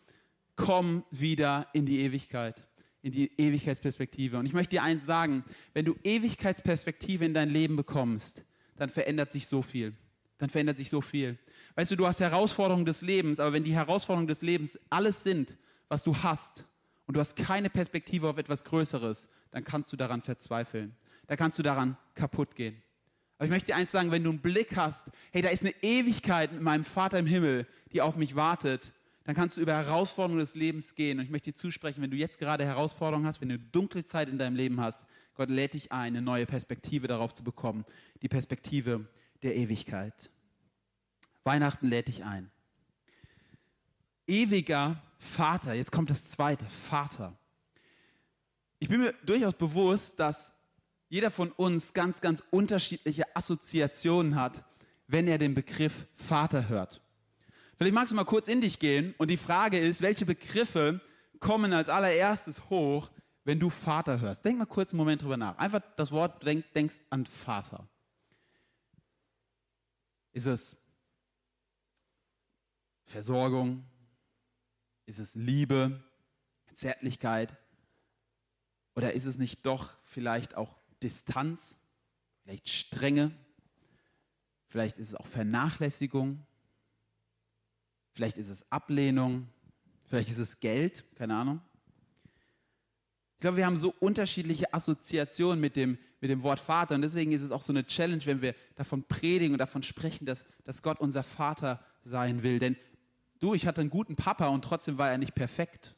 Komm 0.65 1.03
wieder 1.11 1.67
in 1.73 1.85
die 1.85 2.01
Ewigkeit 2.01 2.67
in 3.03 3.11
die 3.11 3.31
Ewigkeitsperspektive. 3.35 4.37
Und 4.37 4.45
ich 4.45 4.53
möchte 4.53 4.75
dir 4.75 4.83
eins 4.83 5.07
sagen, 5.07 5.43
wenn 5.73 5.85
du 5.85 5.95
Ewigkeitsperspektive 6.03 7.25
in 7.25 7.33
dein 7.33 7.49
Leben 7.49 7.75
bekommst, 7.75 8.43
dann 8.75 8.89
verändert 8.89 9.31
sich 9.31 9.47
so 9.47 9.63
viel. 9.63 9.93
Dann 10.37 10.49
verändert 10.49 10.77
sich 10.77 10.89
so 10.89 11.01
viel. 11.01 11.39
Weißt 11.73 11.89
du, 11.89 11.95
du 11.95 12.05
hast 12.05 12.19
Herausforderungen 12.19 12.85
des 12.85 13.01
Lebens, 13.01 13.39
aber 13.39 13.53
wenn 13.53 13.63
die 13.63 13.73
Herausforderungen 13.73 14.27
des 14.27 14.43
Lebens 14.43 14.77
alles 14.91 15.23
sind, 15.23 15.57
was 15.87 16.03
du 16.03 16.15
hast, 16.15 16.65
und 17.11 17.15
du 17.15 17.19
hast 17.19 17.35
keine 17.35 17.69
Perspektive 17.69 18.29
auf 18.29 18.37
etwas 18.37 18.63
Größeres, 18.63 19.27
dann 19.51 19.65
kannst 19.65 19.91
du 19.91 19.97
daran 19.97 20.21
verzweifeln. 20.21 20.95
Da 21.27 21.35
kannst 21.35 21.59
du 21.59 21.63
daran 21.63 21.97
kaputt 22.15 22.55
gehen. 22.55 22.81
Aber 23.37 23.45
ich 23.45 23.51
möchte 23.51 23.67
dir 23.67 23.75
eins 23.75 23.91
sagen, 23.91 24.11
wenn 24.11 24.23
du 24.23 24.29
einen 24.29 24.39
Blick 24.39 24.77
hast, 24.77 25.07
hey, 25.33 25.41
da 25.41 25.49
ist 25.49 25.63
eine 25.63 25.73
Ewigkeit 25.81 26.53
mit 26.53 26.61
meinem 26.61 26.85
Vater 26.85 27.19
im 27.19 27.25
Himmel, 27.25 27.67
die 27.91 28.01
auf 28.01 28.15
mich 28.15 28.35
wartet, 28.35 28.93
dann 29.23 29.35
kannst 29.35 29.57
du 29.57 29.61
über 29.61 29.73
Herausforderungen 29.73 30.39
des 30.39 30.55
Lebens 30.55 30.95
gehen. 30.95 31.19
Und 31.19 31.25
ich 31.25 31.31
möchte 31.31 31.51
dir 31.51 31.57
zusprechen, 31.57 32.01
wenn 32.01 32.11
du 32.11 32.17
jetzt 32.17 32.39
gerade 32.39 32.65
Herausforderungen 32.65 33.27
hast, 33.27 33.41
wenn 33.41 33.49
du 33.49 33.55
eine 33.55 33.63
dunkle 33.63 34.03
Zeit 34.03 34.29
in 34.29 34.37
deinem 34.37 34.55
Leben 34.55 34.81
hast, 34.81 35.03
Gott 35.35 35.49
lädt 35.49 35.75
dich 35.75 35.91
ein, 35.91 36.15
eine 36.15 36.21
neue 36.21 36.45
Perspektive 36.45 37.07
darauf 37.07 37.33
zu 37.33 37.43
bekommen. 37.43 37.85
Die 38.21 38.29
Perspektive 38.29 39.07
der 39.43 39.55
Ewigkeit. 39.55 40.31
Weihnachten 41.43 41.87
lädt 41.87 42.07
dich 42.07 42.23
ein. 42.23 42.49
Ewiger 44.27 45.01
Vater, 45.19 45.73
jetzt 45.73 45.91
kommt 45.91 46.09
das 46.09 46.29
zweite, 46.29 46.65
Vater. 46.65 47.37
Ich 48.79 48.89
bin 48.89 49.01
mir 49.01 49.13
durchaus 49.23 49.53
bewusst, 49.53 50.19
dass 50.19 50.53
jeder 51.09 51.29
von 51.29 51.51
uns 51.51 51.93
ganz, 51.93 52.21
ganz 52.21 52.41
unterschiedliche 52.49 53.35
Assoziationen 53.35 54.35
hat, 54.35 54.63
wenn 55.07 55.27
er 55.27 55.37
den 55.37 55.53
Begriff 55.53 56.07
Vater 56.15 56.69
hört. 56.69 57.01
Vielleicht 57.81 57.95
magst 57.95 58.11
du 58.11 58.15
mal 58.15 58.25
kurz 58.25 58.47
in 58.47 58.61
dich 58.61 58.77
gehen 58.77 59.15
und 59.17 59.31
die 59.31 59.37
Frage 59.37 59.79
ist, 59.79 60.03
welche 60.03 60.23
Begriffe 60.23 61.01
kommen 61.39 61.73
als 61.73 61.89
allererstes 61.89 62.69
hoch, 62.69 63.09
wenn 63.43 63.59
du 63.59 63.71
Vater 63.71 64.19
hörst? 64.19 64.45
Denk 64.45 64.59
mal 64.59 64.67
kurz 64.67 64.91
einen 64.91 64.99
Moment 64.99 65.23
drüber 65.23 65.35
nach. 65.35 65.57
Einfach 65.57 65.81
das 65.95 66.11
Wort, 66.11 66.45
denk, 66.45 66.71
denkst 66.73 66.97
an 67.09 67.25
Vater. 67.25 67.87
Ist 70.31 70.45
es 70.45 70.77
Versorgung? 73.01 73.83
Ist 75.07 75.17
es 75.17 75.33
Liebe, 75.33 76.03
Zärtlichkeit? 76.73 77.57
Oder 78.93 79.13
ist 79.13 79.25
es 79.25 79.39
nicht 79.39 79.65
doch 79.65 79.95
vielleicht 80.03 80.53
auch 80.53 80.77
Distanz, 81.01 81.79
vielleicht 82.43 82.69
Strenge? 82.69 83.31
Vielleicht 84.67 84.99
ist 84.99 85.07
es 85.07 85.15
auch 85.15 85.25
Vernachlässigung? 85.25 86.45
Vielleicht 88.13 88.37
ist 88.37 88.49
es 88.49 88.65
Ablehnung? 88.71 89.47
Vielleicht 90.05 90.29
ist 90.29 90.37
es 90.37 90.59
Geld? 90.59 91.05
Keine 91.15 91.35
Ahnung. 91.35 91.61
Ich 93.35 93.39
glaube, 93.41 93.57
wir 93.57 93.65
haben 93.65 93.77
so 93.77 93.93
unterschiedliche 93.99 94.73
Assoziationen 94.73 95.59
mit 95.59 95.75
dem, 95.75 95.97
mit 96.19 96.29
dem 96.29 96.43
Wort 96.43 96.59
Vater. 96.59 96.95
Und 96.95 97.01
deswegen 97.01 97.31
ist 97.31 97.41
es 97.41 97.51
auch 97.51 97.61
so 97.61 97.73
eine 97.73 97.85
Challenge, 97.87 98.23
wenn 98.25 98.41
wir 98.41 98.53
davon 98.75 99.03
predigen 99.03 99.53
und 99.53 99.57
davon 99.57 99.81
sprechen, 99.81 100.25
dass, 100.25 100.45
dass 100.63 100.83
Gott 100.83 100.99
unser 100.99 101.23
Vater 101.23 101.83
sein 102.03 102.43
will. 102.43 102.59
Denn 102.59 102.75
du, 103.39 103.55
ich 103.55 103.65
hatte 103.65 103.81
einen 103.81 103.89
guten 103.89 104.15
Papa 104.15 104.47
und 104.47 104.63
trotzdem 104.63 104.97
war 104.97 105.09
er 105.09 105.17
nicht 105.17 105.33
perfekt. 105.33 105.95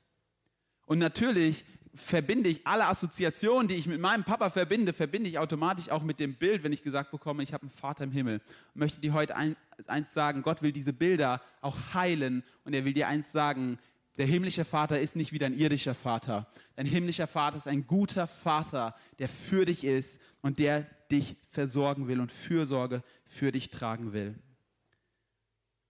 Und 0.86 1.00
natürlich 1.00 1.66
verbinde 1.96 2.50
ich 2.50 2.66
alle 2.66 2.88
Assoziationen, 2.88 3.68
die 3.68 3.76
ich 3.76 3.88
mit 3.88 4.00
meinem 4.00 4.24
Papa 4.24 4.50
verbinde, 4.50 4.94
verbinde 4.94 5.30
ich 5.30 5.38
automatisch 5.38 5.90
auch 5.90 6.04
mit 6.04 6.20
dem 6.20 6.36
Bild, 6.36 6.64
wenn 6.64 6.74
ich 6.74 6.82
gesagt 6.82 7.12
bekomme, 7.12 7.44
ich 7.44 7.54
habe 7.54 7.64
einen 7.64 7.70
Vater 7.70 8.04
im 8.04 8.12
Himmel. 8.12 8.42
Und 8.74 8.80
möchte 8.80 9.00
dir 9.00 9.14
heute 9.14 9.36
ein, 9.36 9.56
eins 9.86 10.14
sagen, 10.14 10.42
Gott 10.42 10.62
will 10.62 10.72
diese 10.72 10.94
Bilder 10.94 11.42
auch 11.62 11.78
heilen 11.94 12.44
und 12.64 12.74
er 12.74 12.86
will 12.86 12.94
dir 12.94 13.08
eins 13.08 13.32
sagen, 13.32 13.78
der 14.18 14.26
himmlische 14.26 14.66
Vater 14.66 15.00
ist 15.00 15.16
nicht 15.16 15.32
wie 15.32 15.40
dein 15.40 15.58
irdischer 15.58 15.96
Vater. 15.96 16.48
Dein 16.76 16.86
himmlischer 16.86 17.28
Vater 17.28 17.58
ist 17.58 17.68
ein 17.68 17.88
guter 17.88 18.28
Vater, 18.28 18.96
der 19.20 19.30
für 19.30 19.66
dich 19.66 19.84
ist 19.84 20.20
und 20.42 20.60
der 20.60 20.88
dich 21.12 21.36
versorgen 21.48 22.08
will 22.08 22.20
und 22.20 22.32
Fürsorge 22.32 23.04
für 23.26 23.52
dich 23.52 23.70
tragen 23.70 24.14
will. 24.14 24.36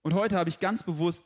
Und 0.01 0.13
heute 0.13 0.37
habe 0.37 0.49
ich 0.49 0.59
ganz 0.59 0.83
bewusst 0.83 1.25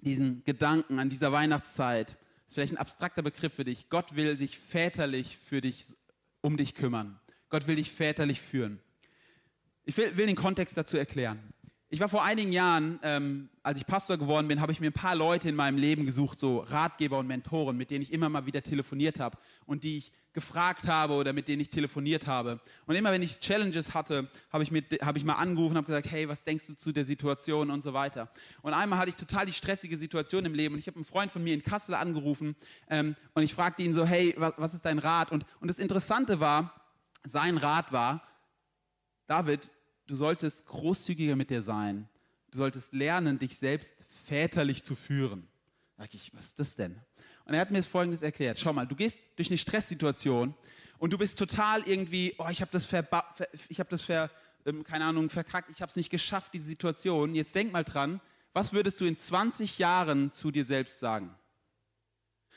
diesen 0.00 0.44
Gedanken 0.44 0.98
an 0.98 1.08
dieser 1.08 1.32
Weihnachtszeit, 1.32 2.16
ist 2.46 2.54
vielleicht 2.54 2.74
ein 2.74 2.78
abstrakter 2.78 3.22
Begriff 3.22 3.54
für 3.54 3.64
dich. 3.64 3.88
Gott 3.88 4.16
will 4.16 4.36
sich 4.36 4.58
väterlich 4.58 5.38
für 5.38 5.60
dich, 5.60 5.94
um 6.40 6.56
dich 6.56 6.74
kümmern. 6.74 7.18
Gott 7.48 7.66
will 7.66 7.76
dich 7.76 7.90
väterlich 7.90 8.40
führen. 8.40 8.80
Ich 9.84 9.96
will, 9.96 10.16
will 10.16 10.26
den 10.26 10.36
Kontext 10.36 10.76
dazu 10.76 10.96
erklären. 10.96 11.52
Ich 11.90 12.00
war 12.00 12.08
vor 12.08 12.24
einigen 12.24 12.52
Jahren, 12.52 12.98
ähm, 13.02 13.48
als 13.62 13.78
ich 13.78 13.86
Pastor 13.86 14.16
geworden 14.16 14.48
bin, 14.48 14.60
habe 14.60 14.72
ich 14.72 14.80
mir 14.80 14.88
ein 14.88 14.94
paar 14.94 15.14
Leute 15.14 15.48
in 15.48 15.54
meinem 15.54 15.76
Leben 15.78 16.06
gesucht, 16.06 16.40
so 16.40 16.58
Ratgeber 16.60 17.18
und 17.18 17.26
Mentoren, 17.26 17.76
mit 17.76 17.90
denen 17.90 18.02
ich 18.02 18.12
immer 18.12 18.28
mal 18.28 18.46
wieder 18.46 18.62
telefoniert 18.62 19.20
habe 19.20 19.38
und 19.66 19.84
die 19.84 19.98
ich 19.98 20.12
gefragt 20.32 20.88
habe 20.88 21.14
oder 21.14 21.32
mit 21.32 21.46
denen 21.46 21.62
ich 21.62 21.70
telefoniert 21.70 22.26
habe. 22.26 22.58
Und 22.86 22.96
immer 22.96 23.12
wenn 23.12 23.22
ich 23.22 23.38
Challenges 23.38 23.94
hatte, 23.94 24.28
habe 24.50 24.64
ich, 24.64 24.70
hab 25.02 25.16
ich 25.16 25.24
mal 25.24 25.34
angerufen 25.34 25.72
und 25.72 25.76
habe 25.76 25.86
gesagt, 25.86 26.10
hey, 26.10 26.28
was 26.28 26.42
denkst 26.42 26.66
du 26.66 26.74
zu 26.74 26.90
der 26.90 27.04
Situation 27.04 27.70
und 27.70 27.82
so 27.82 27.92
weiter. 27.92 28.28
Und 28.62 28.74
einmal 28.74 28.98
hatte 28.98 29.10
ich 29.10 29.16
total 29.16 29.46
die 29.46 29.52
stressige 29.52 29.96
Situation 29.96 30.44
im 30.46 30.54
Leben 30.54 30.74
und 30.74 30.80
ich 30.80 30.88
habe 30.88 30.96
einen 30.96 31.04
Freund 31.04 31.30
von 31.30 31.44
mir 31.44 31.54
in 31.54 31.62
Kassel 31.62 31.94
angerufen 31.94 32.56
ähm, 32.90 33.14
und 33.34 33.44
ich 33.44 33.54
fragte 33.54 33.82
ihn 33.82 33.94
so, 33.94 34.04
hey, 34.04 34.34
was, 34.36 34.54
was 34.56 34.74
ist 34.74 34.84
dein 34.84 34.98
Rat? 34.98 35.30
Und, 35.30 35.46
und 35.60 35.68
das 35.68 35.78
Interessante 35.78 36.40
war, 36.40 36.74
sein 37.24 37.56
Rat 37.56 37.92
war, 37.92 38.22
David, 39.26 39.70
du 40.06 40.16
solltest 40.16 40.66
großzügiger 40.66 41.36
mit 41.36 41.50
dir 41.50 41.62
sein. 41.62 42.08
Du 42.50 42.58
solltest 42.58 42.92
lernen, 42.92 43.38
dich 43.38 43.56
selbst 43.56 43.94
väterlich 44.26 44.82
zu 44.84 44.94
führen. 44.94 45.48
Da 45.96 46.04
sag 46.04 46.14
ich, 46.14 46.34
was 46.34 46.46
ist 46.46 46.60
das 46.60 46.76
denn? 46.76 47.00
Und 47.44 47.54
er 47.54 47.60
hat 47.60 47.70
mir 47.70 47.78
das 47.78 47.86
Folgendes 47.86 48.22
erklärt. 48.22 48.58
Schau 48.58 48.72
mal, 48.72 48.86
du 48.86 48.96
gehst 48.96 49.22
durch 49.36 49.48
eine 49.48 49.58
Stresssituation 49.58 50.54
und 50.98 51.12
du 51.12 51.18
bist 51.18 51.38
total 51.38 51.82
irgendwie, 51.86 52.34
oh, 52.38 52.48
ich 52.50 52.60
habe 52.60 52.70
das, 52.72 52.86
verba 52.86 53.24
ich 53.68 53.80
hab 53.80 53.88
das 53.88 54.02
ver, 54.02 54.30
ähm, 54.64 54.84
keine 54.84 55.04
Ahnung, 55.04 55.28
verkackt, 55.30 55.70
ich 55.70 55.82
habe 55.82 55.90
es 55.90 55.96
nicht 55.96 56.10
geschafft, 56.10 56.54
diese 56.54 56.66
Situation. 56.66 57.34
Jetzt 57.34 57.54
denk 57.54 57.72
mal 57.72 57.84
dran, 57.84 58.20
was 58.52 58.72
würdest 58.72 59.00
du 59.00 59.04
in 59.04 59.16
20 59.16 59.78
Jahren 59.78 60.32
zu 60.32 60.50
dir 60.50 60.64
selbst 60.64 61.00
sagen? 61.00 61.34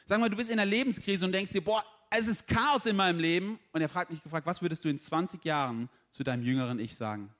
Sag 0.05 0.19
mal, 0.19 0.29
du 0.29 0.37
bist 0.37 0.49
in 0.49 0.59
einer 0.59 0.69
Lebenskrise 0.69 1.25
und 1.25 1.31
denkst 1.31 1.51
dir, 1.51 1.63
boah, 1.63 1.83
es 2.09 2.27
ist 2.27 2.47
Chaos 2.47 2.85
in 2.85 2.95
meinem 2.95 3.19
Leben. 3.19 3.59
Und 3.73 3.81
er 3.81 3.89
fragt 3.89 4.11
mich 4.11 4.23
gefragt, 4.23 4.45
was 4.45 4.61
würdest 4.61 4.85
du 4.85 4.89
in 4.89 4.99
20 4.99 5.43
Jahren 5.43 5.89
zu 6.11 6.23
deinem 6.23 6.43
jüngeren 6.43 6.79
Ich 6.79 6.95
sagen? 6.95 7.33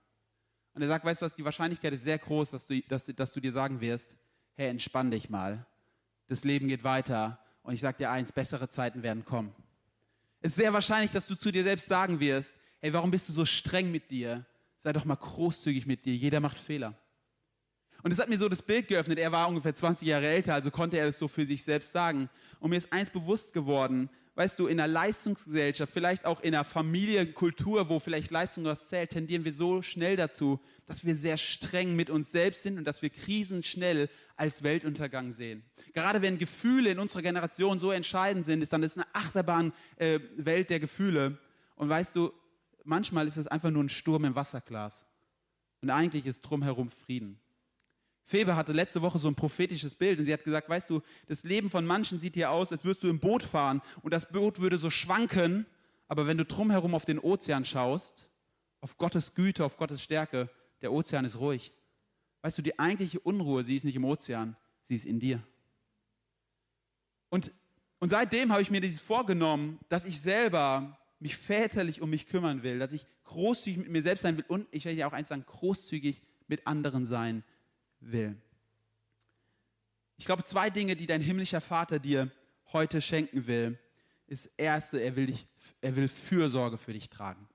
Und 0.77 0.83
er 0.83 0.89
sagt, 0.89 1.05
weißt 1.05 1.23
du 1.23 1.25
was, 1.25 1.33
die 1.33 1.43
Wahrscheinlichkeit 1.43 1.91
ist 1.93 2.03
sehr 2.03 2.19
groß, 2.19 2.51
dass 2.51 2.67
du, 2.67 2.79
dass, 2.81 3.05
dass 3.05 3.33
du 3.33 3.39
dir 3.39 3.51
sagen 3.51 3.81
wirst, 3.81 4.11
hey, 4.53 4.69
entspann 4.69 5.09
dich 5.09 5.27
mal. 5.27 5.65
Das 6.27 6.43
Leben 6.43 6.67
geht 6.67 6.83
weiter. 6.83 7.39
Und 7.63 7.73
ich 7.73 7.79
sage 7.79 7.97
dir 7.97 8.11
eins, 8.11 8.31
bessere 8.31 8.69
Zeiten 8.69 9.01
werden 9.01 9.25
kommen. 9.25 9.55
Es 10.39 10.51
ist 10.51 10.57
sehr 10.57 10.73
wahrscheinlich, 10.73 11.09
dass 11.09 11.25
du 11.25 11.33
zu 11.33 11.51
dir 11.51 11.63
selbst 11.63 11.87
sagen 11.87 12.19
wirst, 12.19 12.55
hey, 12.77 12.93
warum 12.93 13.09
bist 13.09 13.27
du 13.27 13.33
so 13.33 13.43
streng 13.43 13.89
mit 13.89 14.11
dir? 14.11 14.45
Sei 14.77 14.93
doch 14.93 15.03
mal 15.03 15.15
großzügig 15.15 15.87
mit 15.87 16.05
dir. 16.05 16.15
Jeder 16.15 16.41
macht 16.41 16.59
Fehler. 16.59 16.93
Und 18.03 18.11
es 18.11 18.19
hat 18.19 18.29
mir 18.29 18.37
so 18.37 18.47
das 18.47 18.61
Bild 18.61 18.87
geöffnet. 18.87 19.17
Er 19.17 19.31
war 19.31 19.49
ungefähr 19.49 19.73
20 19.73 20.07
Jahre 20.07 20.27
älter, 20.27 20.53
also 20.53 20.69
konnte 20.69 20.99
er 20.99 21.07
das 21.07 21.17
so 21.17 21.27
für 21.27 21.47
sich 21.47 21.63
selbst 21.63 21.91
sagen. 21.91 22.29
Und 22.59 22.69
mir 22.69 22.77
ist 22.77 22.93
eins 22.93 23.09
bewusst 23.09 23.51
geworden, 23.51 24.11
weißt 24.38 24.60
du, 24.60 24.67
in 24.67 24.80
einer 24.80 24.88
Leistungsgesellschaft, 24.88 25.91
vielleicht 25.91 26.26
auch 26.26 26.41
in 26.41 26.54
einer 26.54 26.63
Familienkultur, 26.63 27.89
wo 27.89 28.00
vielleicht 28.00 28.30
Leistung 28.30 28.65
was 28.65 28.88
zählt, 28.88 29.10
tendieren 29.10 29.43
wir 29.43 29.52
so 29.52 29.82
schnell 29.82 30.15
dazu, 30.15 30.60
dass 30.86 31.04
wir 31.06 31.15
sehr 31.15 31.38
streng 31.38 31.95
mit 31.95 32.12
uns 32.12 32.32
selbst 32.32 32.62
sind 32.62 32.78
und 32.78 32.86
dass 32.86 33.02
wir 33.02 33.10
Krisen 33.10 33.63
schnell 33.63 34.10
als 34.36 34.62
Weltuntergang 34.62 35.34
sehen. 35.34 35.63
Gerade 35.93 36.21
wenn 36.21 36.38
Gefühle 36.38 36.91
in 36.91 37.00
unserer 37.00 37.23
Generation 37.23 37.80
so 37.80 37.91
entscheidend 37.91 38.45
sind, 38.45 38.62
ist 38.62 38.71
dann 38.71 38.84
ist 38.84 38.95
eine 38.95 39.08
Achterbahn 39.12 39.73
äh, 39.95 40.19
der 40.38 40.80
Gefühle. 40.80 41.39
Und 41.76 41.89
weißt 41.89 42.15
du, 42.15 42.32
manchmal 42.84 43.28
ist 43.28 43.38
es 43.38 43.47
einfach 43.47 43.71
nur 43.71 43.84
ein 43.84 43.89
Sturm 43.89 44.23
im 44.23 44.36
Wasserglas. 44.36 45.08
Und 45.82 45.89
eigentlich 45.89 46.28
ist 46.28 46.41
drumherum 46.41 46.91
Frieden. 46.91 47.39
Febe 48.27 48.57
hatte 48.57 48.73
letzte 48.73 49.01
Woche 49.01 49.19
so 49.19 49.29
ein 49.29 49.35
prophetisches 49.35 49.95
Bild 49.95 50.19
und 50.19 50.25
sie 50.25 50.33
hat 50.33 50.43
gesagt, 50.43 50.67
weißt 50.67 50.89
du, 50.89 51.01
das 51.27 51.45
Leben 51.45 51.69
von 51.69 51.85
manchen 51.85 52.19
sieht 52.19 52.33
hier 52.33 52.51
aus, 52.51 52.73
als 52.73 52.83
würdest 52.83 53.05
du 53.05 53.07
im 53.07 53.21
Boot 53.21 53.41
fahren 53.41 53.81
und 54.01 54.13
das 54.13 54.27
Boot 54.27 54.59
würde 54.59 54.77
so 54.77 54.89
schwanken, 54.89 55.65
aber 56.09 56.27
wenn 56.27 56.37
du 56.37 56.43
drumherum 56.43 56.93
auf 56.93 57.05
den 57.05 57.19
Ozean 57.19 57.63
schaust, 57.63 58.27
auf 58.81 58.97
Gottes 58.97 59.33
Güte, 59.33 59.63
auf 59.63 59.77
Gottes 59.77 60.03
Stärke, 60.03 60.49
der 60.81 60.91
Ozean 60.91 61.23
ist 61.23 61.39
ruhig. 61.39 61.71
Weißt 62.41 62.57
du, 62.57 62.61
die 62.61 62.77
eigentliche 62.77 63.21
Unruhe, 63.21 63.63
sie 63.63 63.77
ist 63.77 63.85
nicht 63.85 63.95
im 63.95 64.03
Ozean, 64.03 64.57
sie 64.83 64.95
ist 64.95 65.05
in 65.05 65.21
dir. 65.21 65.41
Und, 67.29 67.53
und 67.99 68.09
seitdem 68.09 68.51
habe 68.51 68.61
ich 68.61 68.69
mir 68.69 68.81
dieses 68.81 68.99
vorgenommen, 68.99 69.79
dass 69.87 70.03
ich 70.03 70.19
selber 70.19 70.99
mich 71.21 71.37
väterlich 71.37 72.01
um 72.01 72.09
mich 72.09 72.27
kümmern 72.27 72.61
will, 72.61 72.77
dass 72.77 72.91
ich 72.91 73.07
großzügig 73.23 73.77
mit 73.77 73.89
mir 73.89 74.01
selbst 74.01 74.23
sein 74.23 74.35
will 74.35 74.45
und 74.49 74.67
ich 74.71 74.83
werde 74.83 74.97
ja 74.97 75.07
auch 75.07 75.13
eins 75.13 75.29
sagen, 75.29 75.45
großzügig 75.47 76.21
mit 76.49 76.67
anderen 76.67 77.05
sein 77.05 77.45
will. 77.99 78.36
Ich 80.17 80.25
glaube, 80.25 80.43
zwei 80.43 80.69
Dinge, 80.69 80.95
die 80.95 81.05
dein 81.05 81.21
himmlischer 81.21 81.62
Vater 81.62 81.99
dir 81.99 82.31
heute 82.73 83.01
schenken 83.01 83.47
will, 83.47 83.79
ist 84.27 84.49
erste, 84.57 84.99
er 84.99 85.15
will, 85.15 85.27
dich, 85.27 85.47
er 85.81 85.95
will 85.95 86.07
Fürsorge 86.07 86.77
für 86.77 86.93
dich 86.93 87.10
tragen. 87.10 87.46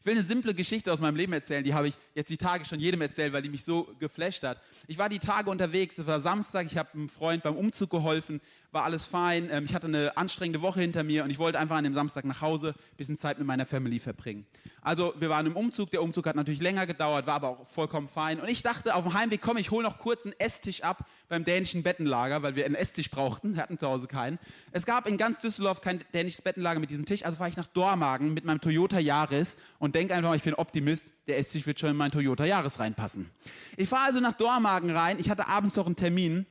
Ich 0.00 0.06
will 0.06 0.14
eine 0.14 0.22
simple 0.22 0.54
Geschichte 0.54 0.92
aus 0.92 1.00
meinem 1.00 1.16
Leben 1.16 1.32
erzählen, 1.32 1.64
die 1.64 1.74
habe 1.74 1.88
ich 1.88 1.94
jetzt 2.14 2.30
die 2.30 2.36
Tage 2.36 2.64
schon 2.64 2.78
jedem 2.78 3.00
erzählt, 3.00 3.32
weil 3.32 3.42
die 3.42 3.48
mich 3.48 3.64
so 3.64 3.88
geflasht 3.98 4.44
hat. 4.44 4.60
Ich 4.86 4.96
war 4.96 5.08
die 5.08 5.18
Tage 5.18 5.50
unterwegs, 5.50 5.98
es 5.98 6.06
war 6.06 6.20
Samstag, 6.20 6.66
ich 6.66 6.78
habe 6.78 6.90
einem 6.94 7.08
Freund 7.08 7.42
beim 7.42 7.56
Umzug 7.56 7.90
geholfen, 7.90 8.40
war 8.70 8.84
alles 8.84 9.06
fein, 9.06 9.48
ähm, 9.50 9.64
ich 9.64 9.74
hatte 9.74 9.86
eine 9.86 10.16
anstrengende 10.16 10.62
Woche 10.62 10.80
hinter 10.80 11.02
mir 11.02 11.24
und 11.24 11.30
ich 11.30 11.38
wollte 11.38 11.58
einfach 11.58 11.76
an 11.76 11.84
dem 11.84 11.94
Samstag 11.94 12.24
nach 12.26 12.42
Hause, 12.42 12.74
ein 12.76 12.96
bisschen 12.96 13.16
Zeit 13.16 13.38
mit 13.38 13.46
meiner 13.46 13.66
Family 13.66 13.98
verbringen. 13.98 14.46
Also 14.82 15.14
wir 15.18 15.30
waren 15.30 15.46
im 15.46 15.56
Umzug, 15.56 15.90
der 15.90 16.02
Umzug 16.02 16.26
hat 16.26 16.36
natürlich 16.36 16.60
länger 16.60 16.86
gedauert, 16.86 17.26
war 17.26 17.34
aber 17.34 17.48
auch 17.48 17.66
vollkommen 17.66 18.08
fein 18.08 18.40
und 18.40 18.48
ich 18.48 18.62
dachte, 18.62 18.94
auf 18.94 19.02
dem 19.02 19.14
Heimweg, 19.14 19.40
komm, 19.40 19.56
ich 19.56 19.70
hole 19.70 19.82
noch 19.82 19.98
kurz 19.98 20.24
einen 20.24 20.34
Esstisch 20.38 20.82
ab 20.82 21.08
beim 21.28 21.44
dänischen 21.44 21.82
Bettenlager, 21.82 22.42
weil 22.42 22.54
wir 22.54 22.66
einen 22.66 22.74
Esstisch 22.76 23.10
brauchten, 23.10 23.56
wir 23.56 23.62
hatten 23.62 23.78
zu 23.78 23.88
Hause 23.88 24.06
keinen. 24.06 24.38
Es 24.70 24.86
gab 24.86 25.08
in 25.08 25.16
ganz 25.16 25.40
Düsseldorf 25.40 25.80
kein 25.80 26.04
dänisches 26.14 26.42
Bettenlager 26.42 26.78
mit 26.78 26.90
diesem 26.90 27.06
Tisch, 27.06 27.24
also 27.24 27.38
fahre 27.38 27.50
ich 27.50 27.56
nach 27.56 27.66
Dormagen 27.66 28.32
mit 28.32 28.44
meinem 28.44 28.60
Toyota 28.60 28.98
Yaris 28.98 29.56
und 29.78 29.87
denke 29.92 30.14
einfach, 30.14 30.34
ich 30.34 30.42
bin 30.42 30.54
Optimist, 30.54 31.12
der 31.26 31.38
Esstisch 31.38 31.66
wird 31.66 31.78
schon 31.78 31.90
in 31.90 31.96
meinen 31.96 32.10
Toyota 32.10 32.44
Yaris 32.44 32.78
reinpassen. 32.78 33.30
Ich 33.76 33.88
fahre 33.88 34.06
also 34.06 34.20
nach 34.20 34.32
Dormagen 34.32 34.90
rein, 34.90 35.18
ich 35.18 35.30
hatte 35.30 35.48
abends 35.48 35.76
noch 35.76 35.86
einen 35.86 35.96
Termin, 35.96 36.46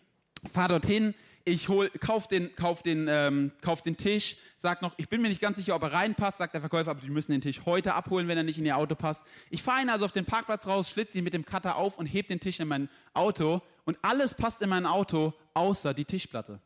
fahre 0.51 0.69
dorthin, 0.69 1.13
Ich 1.49 1.69
hol, 1.69 1.89
kauf 2.01 2.27
den, 2.27 2.53
kauf 2.57 2.83
den, 2.83 3.07
ähm, 3.09 3.53
kauf 3.61 3.81
den 3.81 3.95
Tisch, 3.95 4.35
sag 4.57 4.81
noch, 4.81 4.93
ich 4.97 5.07
bin 5.07 5.21
mir 5.21 5.29
nicht 5.29 5.39
ganz 5.39 5.55
sicher, 5.55 5.75
ob 5.75 5.83
er 5.83 5.93
reinpasst, 5.93 6.39
sagt 6.39 6.53
der 6.53 6.59
Verkäufer, 6.59 6.91
aber 6.91 6.99
die 6.99 7.09
müssen 7.09 7.31
den 7.31 7.39
Tisch 7.39 7.61
heute 7.65 7.93
abholen, 7.93 8.27
wenn 8.27 8.37
er 8.37 8.43
nicht 8.43 8.57
in 8.57 8.65
ihr 8.65 8.75
Auto 8.75 8.95
passt. 8.95 9.23
Ich 9.49 9.63
fahre 9.63 9.81
ihn 9.81 9.89
also 9.89 10.03
auf 10.03 10.11
den 10.11 10.25
Parkplatz 10.25 10.67
raus, 10.67 10.89
schlitze 10.89 11.17
ihn 11.17 11.23
mit 11.23 11.33
dem 11.33 11.45
Cutter 11.45 11.77
auf 11.77 11.97
und 11.97 12.05
heb 12.05 12.27
den 12.27 12.41
Tisch 12.41 12.59
in 12.59 12.67
mein 12.67 12.89
Auto 13.13 13.61
und 13.85 13.97
alles 14.01 14.35
passt 14.35 14.61
in 14.61 14.67
mein 14.67 14.85
Auto, 14.85 15.33
außer 15.53 15.93
die 15.93 16.03
Tischplatte. 16.03 16.59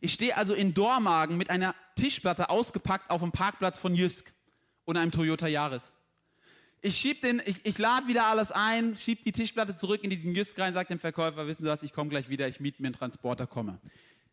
Ich 0.00 0.12
stehe 0.12 0.36
also 0.36 0.54
in 0.54 0.74
Dormagen 0.74 1.36
mit 1.36 1.50
einer 1.50 1.74
Tischplatte 1.94 2.50
ausgepackt 2.50 3.10
auf 3.10 3.20
dem 3.20 3.30
Parkplatz 3.30 3.78
von 3.78 3.94
Jysk 3.94 4.32
und 4.90 4.96
einem 4.96 5.12
Toyota 5.12 5.46
Yaris. 5.46 5.94
Ich 6.82 6.96
schieb 6.96 7.22
den, 7.22 7.40
ich, 7.44 7.64
ich 7.64 7.78
lade 7.78 8.08
wieder 8.08 8.26
alles 8.26 8.50
ein, 8.50 8.96
schieb 8.96 9.22
die 9.22 9.32
Tischplatte 9.32 9.76
zurück 9.76 10.02
in 10.02 10.10
diesen 10.10 10.34
Jysk 10.34 10.58
rein, 10.58 10.74
sagt 10.74 10.90
dem 10.90 10.98
Verkäufer, 10.98 11.46
wissen 11.46 11.64
Sie 11.64 11.70
was, 11.70 11.82
ich 11.82 11.92
komme 11.92 12.10
gleich 12.10 12.28
wieder, 12.28 12.48
ich 12.48 12.58
miete 12.58 12.82
mir 12.82 12.88
einen 12.88 12.96
Transporter, 12.96 13.46
komme. 13.46 13.78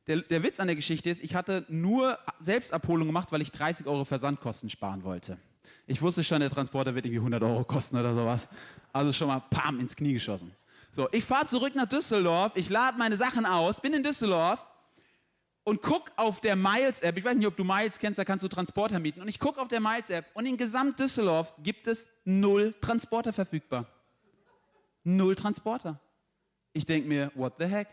Der, 0.07 0.17
der 0.17 0.41
Witz 0.43 0.59
an 0.59 0.67
der 0.67 0.75
Geschichte 0.75 1.09
ist, 1.09 1.23
ich 1.23 1.35
hatte 1.35 1.65
nur 1.67 2.17
Selbstabholung 2.39 3.07
gemacht, 3.07 3.31
weil 3.31 3.41
ich 3.41 3.51
30 3.51 3.85
Euro 3.85 4.03
Versandkosten 4.05 4.69
sparen 4.69 5.03
wollte. 5.03 5.37
Ich 5.85 6.01
wusste 6.01 6.23
schon, 6.23 6.39
der 6.39 6.49
Transporter 6.49 6.95
wird 6.95 7.05
irgendwie 7.05 7.19
100 7.19 7.43
Euro 7.43 7.63
kosten 7.63 7.97
oder 7.97 8.15
sowas. 8.15 8.47
Also 8.93 9.13
schon 9.13 9.27
mal 9.27 9.41
pam 9.49 9.79
ins 9.79 9.95
Knie 9.95 10.13
geschossen. 10.13 10.51
So, 10.93 11.07
ich 11.11 11.25
fahre 11.25 11.45
zurück 11.45 11.75
nach 11.75 11.87
Düsseldorf, 11.87 12.53
ich 12.55 12.69
lade 12.69 12.97
meine 12.97 13.17
Sachen 13.17 13.45
aus, 13.45 13.81
bin 13.81 13.93
in 13.93 14.01
Düsseldorf 14.01 14.65
und 15.67 15.81
guck 15.81 16.13
auf 16.15 16.39
der 16.39 16.55
Miles-App, 16.55 17.17
ich 17.17 17.25
weiß 17.25 17.35
nicht, 17.35 17.45
ob 17.45 17.57
du 17.57 17.65
Miles 17.65 17.99
kennst, 17.99 18.17
da 18.17 18.23
kannst 18.23 18.41
du 18.41 18.47
Transporter 18.47 18.99
mieten. 18.99 19.19
Und 19.19 19.27
ich 19.27 19.37
gucke 19.37 19.59
auf 19.59 19.67
der 19.67 19.81
Miles-App 19.81 20.25
und 20.33 20.45
in 20.45 20.55
Gesamt 20.55 20.97
Düsseldorf 20.97 21.53
gibt 21.61 21.87
es 21.87 22.07
null 22.23 22.73
Transporter 22.79 23.33
verfügbar. 23.33 23.85
Null 25.03 25.35
Transporter. 25.35 25.99
Ich 26.71 26.85
denke 26.85 27.09
mir, 27.09 27.33
what 27.35 27.55
the 27.59 27.65
heck? 27.65 27.89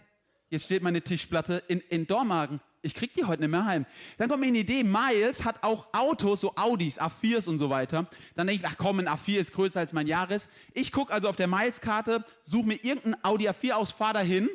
Jetzt 0.50 0.66
steht 0.66 0.84
meine 0.84 1.02
Tischplatte 1.02 1.64
in, 1.66 1.80
in 1.88 2.06
Dormagen. 2.06 2.60
Ich 2.80 2.94
krieg 2.94 3.12
die 3.14 3.24
heute 3.24 3.42
nicht 3.42 3.50
mehr 3.50 3.66
heim. 3.66 3.86
Dann 4.18 4.28
kommt 4.28 4.42
mir 4.42 4.46
eine 4.46 4.58
Idee, 4.58 4.84
Miles 4.84 5.44
hat 5.44 5.64
auch 5.64 5.88
Autos, 5.92 6.42
so 6.42 6.54
Audis, 6.54 7.00
A4s 7.00 7.48
und 7.48 7.58
so 7.58 7.70
weiter. 7.70 8.08
Dann 8.36 8.46
denke 8.46 8.62
ich, 8.62 8.68
ach 8.70 8.78
komm, 8.78 9.00
ein 9.00 9.08
A4 9.08 9.40
ist 9.40 9.52
größer 9.52 9.80
als 9.80 9.92
mein 9.92 10.06
Jahres. 10.06 10.48
Ich 10.74 10.92
gucke 10.92 11.12
also 11.12 11.28
auf 11.28 11.34
der 11.34 11.48
Miles-Karte, 11.48 12.24
suche 12.46 12.68
mir 12.68 12.84
irgendein 12.84 13.16
Audi 13.24 13.48
A4 13.48 13.72
aus, 13.72 13.90
fahre 13.90 14.14
dahin, 14.14 14.48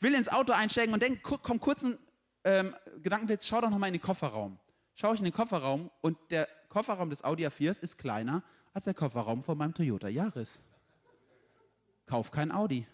will 0.00 0.12
ins 0.12 0.28
Auto 0.28 0.52
einsteigen 0.52 0.92
und 0.92 1.02
denke, 1.02 1.22
komm 1.22 1.58
kurz 1.58 1.82
ein 1.82 1.96
ähm, 2.44 2.74
Gedankenblitz, 3.02 3.46
schau 3.46 3.60
doch 3.60 3.70
nochmal 3.70 3.88
in 3.88 3.94
den 3.94 4.02
Kofferraum. 4.02 4.58
Schaue 4.94 5.14
ich 5.14 5.20
in 5.20 5.24
den 5.24 5.32
Kofferraum 5.32 5.90
und 6.00 6.18
der 6.30 6.48
Kofferraum 6.68 7.10
des 7.10 7.24
Audi 7.24 7.46
A4s 7.46 7.80
ist 7.80 7.98
kleiner 7.98 8.42
als 8.74 8.84
der 8.84 8.94
Kofferraum 8.94 9.42
von 9.42 9.56
meinem 9.56 9.74
Toyota 9.74 10.08
Yaris. 10.08 10.60
Kauf 12.06 12.30
kein 12.30 12.50
Audi. 12.50 12.86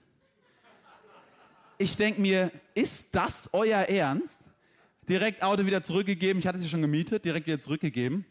Ich 1.78 1.96
denke 1.96 2.20
mir, 2.20 2.50
ist 2.74 3.14
das 3.14 3.50
euer 3.52 3.78
Ernst? 3.78 4.40
Direkt 5.08 5.42
Auto 5.42 5.64
wieder 5.64 5.82
zurückgegeben. 5.82 6.40
Ich 6.40 6.46
hatte 6.46 6.58
sie 6.58 6.68
schon 6.68 6.82
gemietet, 6.82 7.24
direkt 7.24 7.46
wieder 7.46 7.60
zurückgegeben. 7.60 8.26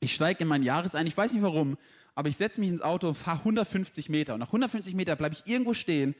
Ich 0.00 0.14
steige 0.14 0.42
in 0.42 0.48
mein 0.48 0.62
Jahres 0.62 0.94
ein. 0.94 1.06
Ich 1.06 1.16
weiß 1.16 1.32
nicht 1.32 1.42
warum, 1.42 1.76
aber 2.14 2.28
ich 2.28 2.36
setze 2.36 2.60
mich 2.60 2.70
ins 2.70 2.82
Auto 2.82 3.08
und 3.08 3.14
fahre 3.16 3.40
150 3.40 4.08
Meter. 4.08 4.34
Und 4.34 4.40
nach 4.40 4.48
150 4.48 4.94
Meter 4.94 5.16
bleibe 5.16 5.34
ich 5.34 5.46
irgendwo 5.46 5.74
stehen, 5.74 6.14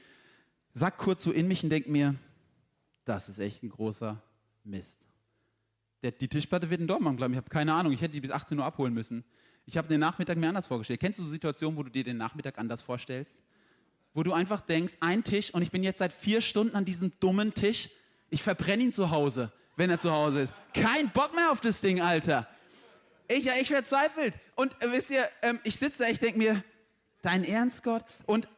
sack 0.74 0.98
kurz 0.98 1.22
so 1.22 1.30
in 1.30 1.46
mich 1.46 1.62
und 1.62 1.70
denke 1.70 1.90
mir, 1.90 2.16
das 3.04 3.28
ist 3.28 3.38
echt 3.38 3.62
ein 3.62 3.68
großer 3.68 4.20
Mist. 4.64 5.00
Der, 6.02 6.12
die 6.12 6.28
Tischplatte 6.28 6.68
wird 6.68 6.80
in 6.80 6.86
Dortmund 6.86 7.16
bleiben. 7.16 7.32
Ich 7.34 7.38
habe 7.38 7.48
keine 7.48 7.72
Ahnung. 7.72 7.92
Ich 7.92 8.00
hätte 8.00 8.12
die 8.12 8.20
bis 8.20 8.30
18 8.30 8.58
Uhr 8.58 8.64
abholen 8.64 8.92
müssen. 8.92 9.24
Ich 9.66 9.76
habe 9.76 9.88
den 9.88 10.00
Nachmittag 10.00 10.36
mir 10.36 10.48
anders 10.48 10.66
vorgestellt. 10.66 11.00
Kennst 11.00 11.18
du 11.18 11.22
so 11.22 11.30
Situationen, 11.30 11.76
wo 11.78 11.82
du 11.82 11.90
dir 11.90 12.04
den 12.04 12.18
Nachmittag 12.18 12.58
anders 12.58 12.82
vorstellst? 12.82 13.38
Wo 14.12 14.22
du 14.22 14.32
einfach 14.32 14.60
denkst, 14.60 14.98
ein 15.00 15.24
Tisch 15.24 15.52
und 15.52 15.62
ich 15.62 15.70
bin 15.70 15.82
jetzt 15.82 15.98
seit 15.98 16.12
vier 16.12 16.40
Stunden 16.40 16.76
an 16.76 16.84
diesem 16.84 17.12
dummen 17.20 17.54
Tisch. 17.54 17.88
Ich 18.30 18.42
verbrenne 18.42 18.82
ihn 18.82 18.92
zu 18.92 19.10
Hause, 19.10 19.52
wenn 19.76 19.90
er 19.90 19.98
zu 19.98 20.10
Hause 20.12 20.42
ist. 20.42 20.54
Kein 20.74 21.08
Bock 21.10 21.34
mehr 21.34 21.50
auf 21.50 21.60
das 21.60 21.80
Ding, 21.80 22.00
Alter. 22.00 22.46
Ich, 23.28 23.46
ich 23.46 23.68
verzweifelt. 23.68 24.34
Und 24.54 24.72
äh, 24.82 24.92
wisst 24.92 25.10
ihr, 25.10 25.26
ähm, 25.42 25.58
ich 25.64 25.76
sitze 25.76 26.02
da, 26.02 26.10
ich 26.10 26.18
denke 26.18 26.38
mir, 26.38 26.62
dein 27.22 27.44
Ernst, 27.44 27.82
Gott? 27.82 28.04
Und 28.26 28.48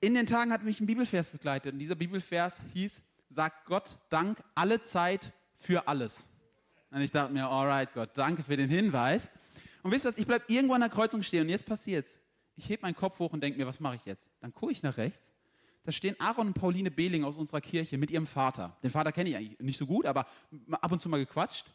in 0.00 0.14
den 0.14 0.26
Tagen 0.26 0.52
hat 0.52 0.64
mich 0.64 0.80
ein 0.80 0.86
Bibelvers 0.86 1.30
begleitet. 1.30 1.72
Und 1.72 1.78
dieser 1.78 1.94
Bibelvers 1.94 2.60
hieß, 2.74 3.02
sagt 3.30 3.66
Gott 3.66 3.98
Dank 4.10 4.42
alle 4.54 4.82
Zeit 4.82 5.32
für 5.56 5.86
alles. 5.88 6.26
Und 6.90 7.00
ich 7.00 7.10
dachte 7.10 7.32
mir, 7.32 7.46
alright 7.46 7.92
Gott, 7.92 8.10
danke 8.14 8.42
für 8.42 8.56
den 8.56 8.70
Hinweis. 8.70 9.30
Und 9.82 9.90
wisst 9.90 10.06
ihr, 10.06 10.14
ich 10.16 10.26
bleibe 10.26 10.44
irgendwo 10.48 10.74
an 10.74 10.80
der 10.80 10.90
Kreuzung 10.90 11.22
stehen 11.22 11.42
und 11.42 11.48
jetzt 11.48 11.66
passiert's. 11.66 12.20
Ich 12.56 12.68
hebe 12.68 12.82
meinen 12.82 12.96
Kopf 12.96 13.18
hoch 13.18 13.32
und 13.32 13.42
denke 13.42 13.58
mir, 13.58 13.66
was 13.66 13.80
mache 13.80 13.96
ich 13.96 14.04
jetzt? 14.04 14.30
Dann 14.40 14.52
gucke 14.52 14.72
ich 14.72 14.82
nach 14.82 14.96
rechts. 14.96 15.32
Da 15.84 15.92
stehen 15.92 16.16
Aaron 16.18 16.48
und 16.48 16.54
Pauline 16.54 16.90
Behling 16.90 17.22
aus 17.22 17.36
unserer 17.36 17.60
Kirche 17.60 17.96
mit 17.96 18.10
ihrem 18.10 18.26
Vater. 18.26 18.76
Den 18.82 18.90
Vater 18.90 19.12
kenne 19.12 19.30
ich 19.30 19.36
eigentlich 19.36 19.60
nicht 19.60 19.78
so 19.78 19.86
gut, 19.86 20.06
aber 20.06 20.26
ab 20.72 20.90
und 20.90 21.00
zu 21.00 21.08
mal 21.08 21.18
gequatscht. 21.18 21.66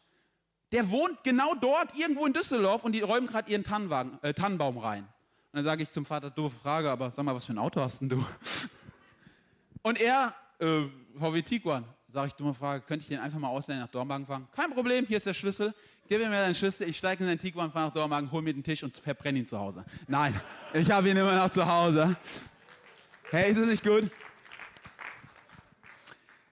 Der 0.72 0.90
wohnt 0.90 1.22
genau 1.24 1.54
dort, 1.60 1.96
irgendwo 1.96 2.26
in 2.26 2.32
Düsseldorf, 2.32 2.84
und 2.84 2.92
die 2.92 3.00
räumen 3.00 3.26
gerade 3.26 3.50
ihren 3.50 3.64
Tannenwagen, 3.64 4.18
äh, 4.22 4.34
Tannenbaum 4.34 4.78
rein. 4.78 5.04
Und 5.04 5.58
dann 5.58 5.64
sage 5.64 5.82
ich 5.82 5.90
zum 5.90 6.04
Vater, 6.04 6.30
doofe 6.30 6.56
Frage, 6.56 6.90
aber 6.90 7.10
sag 7.10 7.24
mal, 7.24 7.34
was 7.34 7.44
für 7.44 7.52
ein 7.52 7.58
Auto 7.58 7.80
hast 7.80 8.00
denn 8.00 8.08
du? 8.08 8.24
Und 9.82 10.00
er, 10.00 10.34
äh, 10.58 10.84
VW 11.14 11.42
Tiguan. 11.42 11.84
Sag 12.14 12.26
ich, 12.26 12.34
dumme 12.34 12.52
Frage, 12.52 12.82
könnte 12.82 13.04
ich 13.04 13.08
den 13.08 13.20
einfach 13.20 13.38
mal 13.38 13.48
ausleihen 13.48 13.80
nach 13.80 13.88
Dormagen 13.88 14.26
fahren? 14.26 14.46
Kein 14.54 14.70
Problem, 14.70 15.06
hier 15.06 15.16
ist 15.16 15.24
der 15.24 15.32
Schlüssel. 15.32 15.72
Gib 16.10 16.18
mir 16.18 16.28
deinen 16.28 16.54
Schlüssel, 16.54 16.86
ich 16.86 16.98
steige 16.98 17.24
in 17.24 17.30
den 17.30 17.38
Tiguan, 17.38 17.72
fahre 17.72 17.86
nach 17.86 17.94
Dormagen, 17.94 18.30
hol 18.30 18.42
mir 18.42 18.52
den 18.52 18.62
Tisch 18.62 18.82
und 18.82 18.94
verbrenne 18.94 19.38
ihn 19.38 19.46
zu 19.46 19.58
Hause. 19.58 19.82
Nein, 20.08 20.38
ich 20.74 20.90
habe 20.90 21.08
ihn 21.08 21.16
immer 21.16 21.34
noch 21.34 21.48
zu 21.48 21.66
Hause. 21.66 22.14
Hey, 23.30 23.50
ist 23.50 23.58
das 23.58 23.66
nicht 23.66 23.82
gut? 23.82 24.10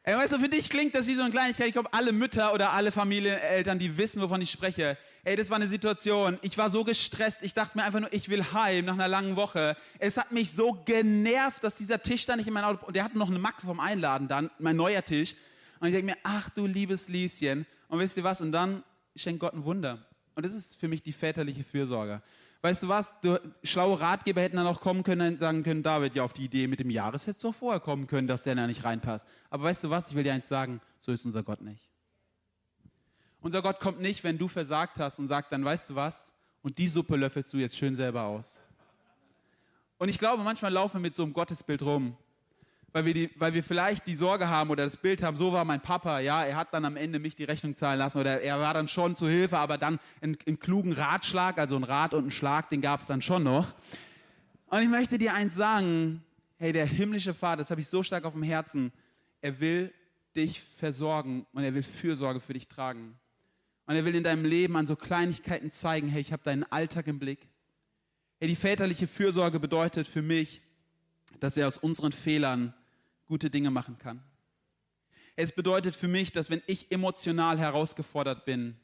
Ey, 0.02 0.16
weißt 0.16 0.32
du, 0.32 0.38
für 0.38 0.48
dich 0.48 0.70
klingt 0.70 0.94
das 0.94 1.06
wie 1.06 1.14
so 1.14 1.20
eine 1.20 1.30
Kleinigkeit. 1.30 1.66
Ich 1.66 1.74
glaube, 1.74 1.92
alle 1.92 2.12
Mütter 2.12 2.54
oder 2.54 2.72
alle 2.72 2.90
Familieneltern, 2.90 3.78
die 3.78 3.98
wissen, 3.98 4.22
wovon 4.22 4.40
ich 4.40 4.50
spreche. 4.50 4.96
Ey, 5.24 5.36
das 5.36 5.50
war 5.50 5.56
eine 5.56 5.68
Situation. 5.68 6.38
Ich 6.40 6.56
war 6.56 6.70
so 6.70 6.84
gestresst. 6.84 7.42
Ich 7.42 7.52
dachte 7.52 7.76
mir 7.76 7.84
einfach 7.84 8.00
nur, 8.00 8.10
ich 8.14 8.30
will 8.30 8.42
heim 8.54 8.86
nach 8.86 8.94
einer 8.94 9.08
langen 9.08 9.36
Woche. 9.36 9.76
Es 9.98 10.16
hat 10.16 10.32
mich 10.32 10.52
so 10.52 10.72
genervt, 10.86 11.62
dass 11.62 11.74
dieser 11.74 12.00
Tisch 12.00 12.24
da 12.24 12.34
nicht 12.34 12.46
in 12.46 12.54
mein 12.54 12.64
Auto, 12.64 12.86
und 12.86 12.96
der 12.96 13.04
hatte 13.04 13.18
noch 13.18 13.28
eine 13.28 13.38
Macke 13.38 13.60
vom 13.60 13.78
Einladen 13.78 14.26
dann, 14.26 14.50
mein 14.58 14.76
neuer 14.76 15.04
Tisch. 15.04 15.34
Und 15.80 15.88
ich 15.88 15.94
denke 15.94 16.12
mir, 16.12 16.18
ach 16.22 16.50
du 16.50 16.66
liebes 16.66 17.08
Lieschen. 17.08 17.66
Und 17.88 17.98
wisst 17.98 18.16
ihr 18.16 18.24
was? 18.24 18.40
Und 18.40 18.52
dann 18.52 18.84
schenkt 19.16 19.40
Gott 19.40 19.54
ein 19.54 19.64
Wunder. 19.64 20.06
Und 20.34 20.46
das 20.46 20.54
ist 20.54 20.76
für 20.76 20.88
mich 20.88 21.02
die 21.02 21.12
väterliche 21.12 21.64
Fürsorge. 21.64 22.22
Weißt 22.62 22.82
du 22.82 22.88
was? 22.88 23.18
Du, 23.22 23.40
schlaue 23.64 23.98
Ratgeber 23.98 24.42
hätten 24.42 24.56
dann 24.56 24.66
auch 24.66 24.80
kommen 24.80 25.02
können 25.02 25.34
und 25.34 25.40
sagen 25.40 25.62
können, 25.62 25.82
David, 25.82 26.14
ja, 26.14 26.22
auf 26.22 26.34
die 26.34 26.44
Idee 26.44 26.66
mit 26.66 26.78
dem 26.78 26.90
Jahres 26.90 27.26
hättest 27.26 27.44
du 27.44 27.48
auch 27.48 27.54
vorher 27.54 27.80
kommen 27.80 28.06
können, 28.06 28.28
dass 28.28 28.42
der 28.42 28.54
da 28.54 28.66
nicht 28.66 28.84
reinpasst. 28.84 29.26
Aber 29.48 29.64
weißt 29.64 29.84
du 29.84 29.90
was? 29.90 30.08
Ich 30.10 30.14
will 30.14 30.22
dir 30.22 30.34
eins 30.34 30.48
sagen, 30.48 30.80
so 30.98 31.10
ist 31.10 31.24
unser 31.24 31.42
Gott 31.42 31.62
nicht. 31.62 31.90
Unser 33.40 33.62
Gott 33.62 33.80
kommt 33.80 34.00
nicht, 34.00 34.22
wenn 34.22 34.36
du 34.36 34.48
versagt 34.48 34.98
hast 34.98 35.18
und 35.18 35.28
sagt, 35.28 35.50
dann 35.52 35.64
weißt 35.64 35.88
du 35.88 35.94
was? 35.94 36.34
Und 36.60 36.76
die 36.76 36.88
Suppe 36.88 37.16
löffelst 37.16 37.54
du 37.54 37.56
jetzt 37.56 37.76
schön 37.76 37.96
selber 37.96 38.24
aus. 38.24 38.60
Und 39.96 40.10
ich 40.10 40.18
glaube, 40.18 40.42
manchmal 40.42 40.72
laufen 40.72 40.96
wir 40.96 41.00
mit 41.00 41.16
so 41.16 41.22
einem 41.22 41.32
Gottesbild 41.32 41.82
rum 41.82 42.16
weil 42.92 43.04
wir, 43.04 43.14
die, 43.14 43.30
weil 43.36 43.54
wir 43.54 43.62
vielleicht 43.62 44.06
die 44.06 44.14
Sorge 44.14 44.48
haben 44.48 44.70
oder 44.70 44.84
das 44.84 44.96
Bild 44.96 45.22
haben, 45.22 45.36
so 45.36 45.52
war 45.52 45.64
mein 45.64 45.80
Papa, 45.80 46.20
ja, 46.20 46.44
er 46.44 46.56
hat 46.56 46.74
dann 46.74 46.84
am 46.84 46.96
Ende 46.96 47.18
mich 47.18 47.36
die 47.36 47.44
Rechnung 47.44 47.76
zahlen 47.76 47.98
lassen 47.98 48.18
oder 48.18 48.40
er 48.40 48.58
war 48.60 48.74
dann 48.74 48.88
schon 48.88 49.16
zu 49.16 49.28
Hilfe, 49.28 49.58
aber 49.58 49.78
dann 49.78 49.98
einen, 50.20 50.36
einen 50.46 50.58
klugen 50.58 50.92
Ratschlag, 50.92 51.58
also 51.58 51.76
ein 51.76 51.84
Rat 51.84 52.14
und 52.14 52.26
ein 52.26 52.30
Schlag, 52.30 52.70
den 52.70 52.80
gab 52.80 53.00
es 53.00 53.06
dann 53.06 53.22
schon 53.22 53.44
noch. 53.44 53.74
Und 54.66 54.82
ich 54.82 54.88
möchte 54.88 55.18
dir 55.18 55.34
eins 55.34 55.54
sagen, 55.54 56.22
hey, 56.58 56.72
der 56.72 56.86
himmlische 56.86 57.34
Vater, 57.34 57.58
das 57.58 57.70
habe 57.70 57.80
ich 57.80 57.88
so 57.88 58.02
stark 58.02 58.24
auf 58.24 58.34
dem 58.34 58.42
Herzen, 58.42 58.92
er 59.40 59.60
will 59.60 59.92
dich 60.36 60.60
versorgen 60.60 61.46
und 61.52 61.64
er 61.64 61.74
will 61.74 61.82
Fürsorge 61.82 62.40
für 62.40 62.52
dich 62.52 62.68
tragen. 62.68 63.18
Und 63.86 63.96
er 63.96 64.04
will 64.04 64.14
in 64.14 64.22
deinem 64.22 64.44
Leben 64.44 64.76
an 64.76 64.86
so 64.86 64.94
Kleinigkeiten 64.94 65.70
zeigen, 65.70 66.08
hey, 66.08 66.20
ich 66.20 66.32
habe 66.32 66.44
deinen 66.44 66.64
Alltag 66.64 67.08
im 67.08 67.18
Blick. 67.18 67.48
Hey, 68.38 68.48
die 68.48 68.56
väterliche 68.56 69.06
Fürsorge 69.06 69.58
bedeutet 69.58 70.06
für 70.06 70.22
mich, 70.22 70.62
dass 71.40 71.56
er 71.56 71.66
aus 71.66 71.78
unseren 71.78 72.12
Fehlern 72.12 72.74
gute 73.30 73.48
Dinge 73.48 73.70
machen 73.70 73.96
kann. 73.96 74.20
Es 75.36 75.52
bedeutet 75.52 75.94
für 75.94 76.08
mich, 76.08 76.32
dass 76.32 76.50
wenn 76.50 76.62
ich 76.66 76.90
emotional 76.90 77.60
herausgefordert 77.60 78.44
bin, 78.44 78.76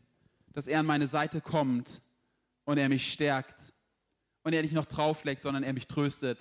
dass 0.52 0.68
er 0.68 0.78
an 0.78 0.86
meine 0.86 1.08
Seite 1.08 1.40
kommt 1.40 2.00
und 2.64 2.78
er 2.78 2.88
mich 2.88 3.12
stärkt 3.12 3.74
und 4.44 4.52
er 4.52 4.62
nicht 4.62 4.72
noch 4.72 4.84
drauflegt, 4.84 5.42
sondern 5.42 5.64
er 5.64 5.72
mich 5.72 5.88
tröstet 5.88 6.38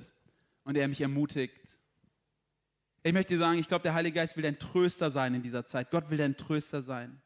und 0.63 0.77
er 0.77 0.87
mich 0.87 1.01
ermutigt. 1.01 1.79
Ich 3.01 3.11
möchte 3.11 3.33
dir 3.33 3.39
sagen, 3.39 3.57
ich 3.57 3.67
glaube, 3.67 3.81
der 3.81 3.95
Heilige 3.95 4.17
Geist 4.17 4.35
will 4.35 4.43
dein 4.43 4.59
Tröster 4.59 5.09
sein 5.09 5.33
in 5.33 5.41
dieser 5.41 5.65
Zeit. 5.65 5.89
Gott 5.89 6.11
will 6.11 6.19
dein 6.19 6.37
Tröster 6.37 6.83
sein. 6.83 7.19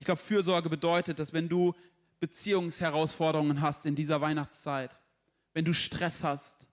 Ich 0.00 0.04
glaube, 0.04 0.20
Fürsorge 0.20 0.68
bedeutet, 0.68 1.20
dass 1.20 1.32
wenn 1.32 1.48
du 1.48 1.76
Beziehungsherausforderungen 2.18 3.60
hast 3.60 3.86
in 3.86 3.94
dieser 3.94 4.20
Weihnachtszeit, 4.20 5.00
wenn 5.54 5.64
du 5.64 5.74
Stress 5.74 6.24
hast, 6.24 6.69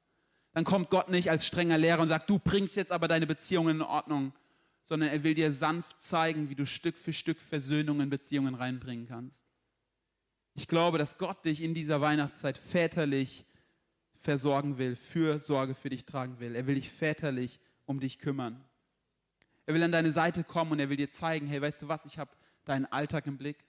dann 0.57 0.65
kommt 0.65 0.89
Gott 0.89 1.09
nicht 1.09 1.29
als 1.29 1.45
strenger 1.45 1.77
Lehrer 1.77 2.01
und 2.01 2.07
sagt, 2.07 2.31
du 2.31 2.39
bringst 2.39 2.77
jetzt 2.77 2.91
aber 2.91 3.07
deine 3.07 3.27
Beziehungen 3.27 3.75
in 3.75 3.81
Ordnung, 3.83 4.33
sondern 4.81 5.09
er 5.09 5.23
will 5.23 5.35
dir 5.35 5.51
sanft 5.51 6.01
zeigen, 6.01 6.49
wie 6.49 6.55
du 6.55 6.65
Stück 6.65 6.97
für 6.97 7.13
Stück 7.13 7.43
Versöhnung 7.43 8.01
in 8.01 8.09
Beziehungen 8.09 8.55
reinbringen 8.55 9.07
kannst. 9.07 9.45
Ich 10.55 10.67
glaube, 10.67 10.97
dass 10.97 11.19
Gott 11.19 11.45
dich 11.45 11.61
in 11.61 11.75
dieser 11.75 12.01
Weihnachtszeit 12.01 12.57
väterlich 12.57 13.45
versorgen 14.15 14.79
will, 14.79 14.95
Fürsorge 14.95 15.75
für 15.75 15.89
dich 15.89 16.07
tragen 16.07 16.39
will. 16.39 16.55
Er 16.55 16.65
will 16.65 16.73
dich 16.73 16.89
väterlich 16.89 17.59
um 17.85 17.99
dich 17.99 18.17
kümmern. 18.17 18.65
Er 19.67 19.75
will 19.75 19.83
an 19.83 19.91
deine 19.91 20.11
Seite 20.11 20.43
kommen 20.43 20.71
und 20.71 20.79
er 20.79 20.89
will 20.89 20.97
dir 20.97 21.11
zeigen, 21.11 21.45
hey, 21.45 21.61
weißt 21.61 21.83
du 21.83 21.87
was, 21.87 22.03
ich 22.07 22.17
habe 22.17 22.31
deinen 22.65 22.87
Alltag 22.87 23.27
im 23.27 23.37
Blick. 23.37 23.63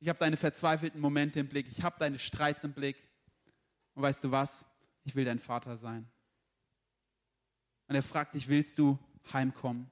Ich 0.00 0.10
habe 0.10 0.18
deine 0.18 0.36
verzweifelten 0.36 1.00
Momente 1.00 1.40
im 1.40 1.48
Blick. 1.48 1.68
Ich 1.70 1.82
habe 1.82 1.96
deine 1.98 2.18
Streits 2.18 2.64
im 2.64 2.74
Blick. 2.74 2.98
Und 3.94 4.02
weißt 4.02 4.24
du 4.24 4.30
was? 4.30 4.66
Ich 5.06 5.14
will 5.14 5.24
dein 5.24 5.38
Vater 5.38 5.76
sein. 5.76 6.10
Und 7.86 7.94
er 7.94 8.02
fragt 8.02 8.34
dich, 8.34 8.48
willst 8.48 8.78
du 8.78 8.98
heimkommen? 9.32 9.88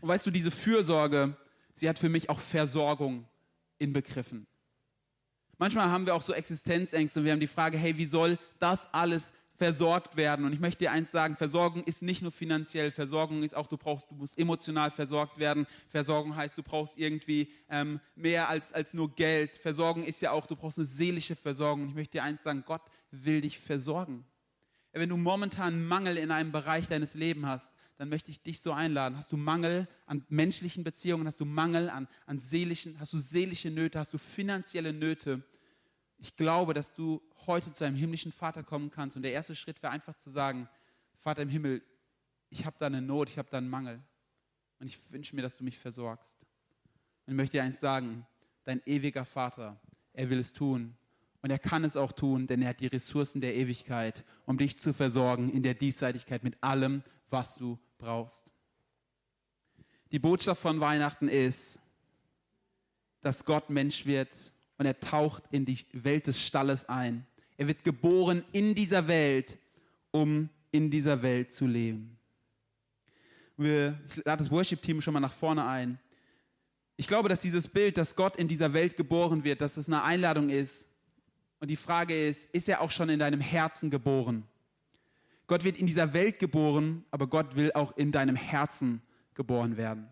Und 0.00 0.08
weißt 0.08 0.26
du, 0.26 0.32
diese 0.32 0.50
Fürsorge, 0.50 1.36
sie 1.74 1.88
hat 1.88 2.00
für 2.00 2.08
mich 2.08 2.28
auch 2.28 2.40
Versorgung 2.40 3.24
inbegriffen. 3.78 4.48
Manchmal 5.58 5.90
haben 5.90 6.06
wir 6.06 6.16
auch 6.16 6.22
so 6.22 6.32
Existenzängste 6.32 7.20
und 7.20 7.24
wir 7.24 7.32
haben 7.32 7.40
die 7.40 7.46
Frage, 7.46 7.78
hey, 7.78 7.96
wie 7.96 8.04
soll 8.04 8.36
das 8.58 8.92
alles 8.92 9.32
versorgt 9.58 10.16
werden? 10.16 10.46
Und 10.46 10.52
ich 10.52 10.60
möchte 10.60 10.84
dir 10.84 10.92
eins 10.92 11.10
sagen, 11.10 11.36
Versorgung 11.36 11.84
ist 11.84 12.00
nicht 12.00 12.22
nur 12.22 12.32
finanziell, 12.32 12.90
Versorgung 12.90 13.42
ist 13.42 13.54
auch, 13.54 13.66
du 13.66 13.76
brauchst, 13.76 14.10
du 14.10 14.14
musst 14.14 14.38
emotional 14.38 14.90
versorgt 14.90 15.38
werden. 15.38 15.66
Versorgung 15.90 16.36
heißt, 16.36 16.56
du 16.56 16.62
brauchst 16.62 16.96
irgendwie 16.96 17.52
ähm, 17.68 18.00
mehr 18.14 18.48
als, 18.48 18.72
als 18.72 18.94
nur 18.94 19.14
Geld. 19.14 19.58
Versorgung 19.58 20.04
ist 20.04 20.22
ja 20.22 20.30
auch, 20.30 20.46
du 20.46 20.56
brauchst 20.56 20.78
eine 20.78 20.86
seelische 20.86 21.36
Versorgung. 21.36 21.82
Und 21.82 21.88
ich 21.90 21.94
möchte 21.94 22.12
dir 22.12 22.22
eins 22.22 22.42
sagen, 22.42 22.62
Gott 22.64 22.82
will 23.10 23.40
dich 23.40 23.58
versorgen. 23.58 24.24
Wenn 24.92 25.08
du 25.10 25.16
momentan 25.16 25.84
Mangel 25.84 26.16
in 26.16 26.30
einem 26.30 26.50
Bereich 26.50 26.88
deines 26.88 27.14
Lebens 27.14 27.46
hast, 27.46 27.72
dann 27.98 28.08
möchte 28.08 28.30
ich 28.30 28.42
dich 28.42 28.60
so 28.60 28.72
einladen. 28.72 29.18
Hast 29.18 29.32
du 29.32 29.36
Mangel 29.36 29.88
an 30.06 30.24
menschlichen 30.28 30.84
Beziehungen, 30.84 31.26
hast 31.26 31.40
du 31.40 31.44
Mangel 31.44 31.90
an, 31.90 32.08
an 32.26 32.38
seelischen, 32.38 32.98
hast 33.00 33.12
du 33.12 33.18
seelische 33.18 33.70
Nöte, 33.70 33.98
hast 33.98 34.14
du 34.14 34.18
finanzielle 34.18 34.92
Nöte? 34.92 35.42
Ich 36.18 36.36
glaube, 36.36 36.74
dass 36.74 36.92
du 36.92 37.22
heute 37.46 37.72
zu 37.72 37.84
einem 37.84 37.96
himmlischen 37.96 38.32
Vater 38.32 38.62
kommen 38.62 38.90
kannst. 38.90 39.16
Und 39.16 39.22
der 39.22 39.32
erste 39.32 39.54
Schritt 39.54 39.82
wäre 39.82 39.92
einfach 39.92 40.16
zu 40.16 40.30
sagen, 40.30 40.68
Vater 41.20 41.42
im 41.42 41.48
Himmel, 41.48 41.82
ich 42.50 42.66
habe 42.66 42.76
da 42.78 42.86
eine 42.86 43.00
Not, 43.00 43.28
ich 43.30 43.38
habe 43.38 43.48
da 43.50 43.58
einen 43.58 43.70
Mangel. 43.70 44.00
Und 44.80 44.86
ich 44.86 44.98
wünsche 45.12 45.34
mir, 45.36 45.42
dass 45.42 45.56
du 45.56 45.64
mich 45.64 45.78
versorgst. 45.78 46.38
Und 47.26 47.32
ich 47.32 47.36
möchte 47.36 47.58
dir 47.58 47.62
eins 47.62 47.80
sagen, 47.80 48.26
dein 48.64 48.82
ewiger 48.86 49.24
Vater, 49.24 49.80
er 50.12 50.30
will 50.30 50.38
es 50.38 50.52
tun. 50.52 50.96
Und 51.40 51.50
er 51.50 51.58
kann 51.58 51.84
es 51.84 51.96
auch 51.96 52.12
tun, 52.12 52.46
denn 52.46 52.62
er 52.62 52.70
hat 52.70 52.80
die 52.80 52.86
Ressourcen 52.88 53.40
der 53.40 53.54
Ewigkeit, 53.54 54.24
um 54.44 54.58
dich 54.58 54.78
zu 54.78 54.92
versorgen 54.92 55.50
in 55.50 55.62
der 55.62 55.74
Diesseitigkeit 55.74 56.42
mit 56.42 56.62
allem, 56.62 57.02
was 57.30 57.56
du 57.56 57.78
brauchst. 57.96 58.52
Die 60.10 60.18
Botschaft 60.18 60.60
von 60.60 60.80
Weihnachten 60.80 61.28
ist, 61.28 61.80
dass 63.20 63.44
Gott 63.44 63.70
Mensch 63.70 64.06
wird 64.06 64.52
und 64.78 64.86
er 64.86 64.98
taucht 64.98 65.42
in 65.50 65.64
die 65.64 65.78
Welt 65.92 66.26
des 66.26 66.40
Stalles 66.40 66.88
ein. 66.88 67.26
Er 67.56 67.66
wird 67.66 67.84
geboren 67.84 68.44
in 68.52 68.74
dieser 68.74 69.06
Welt, 69.08 69.58
um 70.12 70.48
in 70.70 70.90
dieser 70.90 71.20
Welt 71.22 71.52
zu 71.52 71.66
leben. 71.66 72.16
Wir, 73.56 73.98
lade 74.24 74.38
das 74.38 74.50
Worship-Team 74.50 75.00
schon 75.00 75.14
mal 75.14 75.20
nach 75.20 75.32
vorne 75.32 75.66
ein. 75.66 75.98
Ich 76.96 77.08
glaube, 77.08 77.28
dass 77.28 77.40
dieses 77.40 77.68
Bild, 77.68 77.96
dass 77.96 78.14
Gott 78.14 78.36
in 78.36 78.46
dieser 78.46 78.72
Welt 78.72 78.96
geboren 78.96 79.42
wird, 79.42 79.60
dass 79.60 79.76
es 79.76 79.88
eine 79.88 80.04
Einladung 80.04 80.48
ist. 80.48 80.86
Und 81.58 81.68
die 81.68 81.76
Frage 81.76 82.28
ist, 82.28 82.48
ist 82.52 82.68
er 82.68 82.80
auch 82.80 82.92
schon 82.92 83.08
in 83.08 83.18
deinem 83.18 83.40
Herzen 83.40 83.90
geboren? 83.90 84.44
Gott 85.48 85.64
wird 85.64 85.78
in 85.78 85.86
dieser 85.86 86.12
Welt 86.12 86.38
geboren, 86.38 87.04
aber 87.10 87.26
Gott 87.26 87.56
will 87.56 87.72
auch 87.72 87.96
in 87.96 88.12
deinem 88.12 88.36
Herzen 88.36 89.02
geboren 89.34 89.76
werden. 89.76 90.08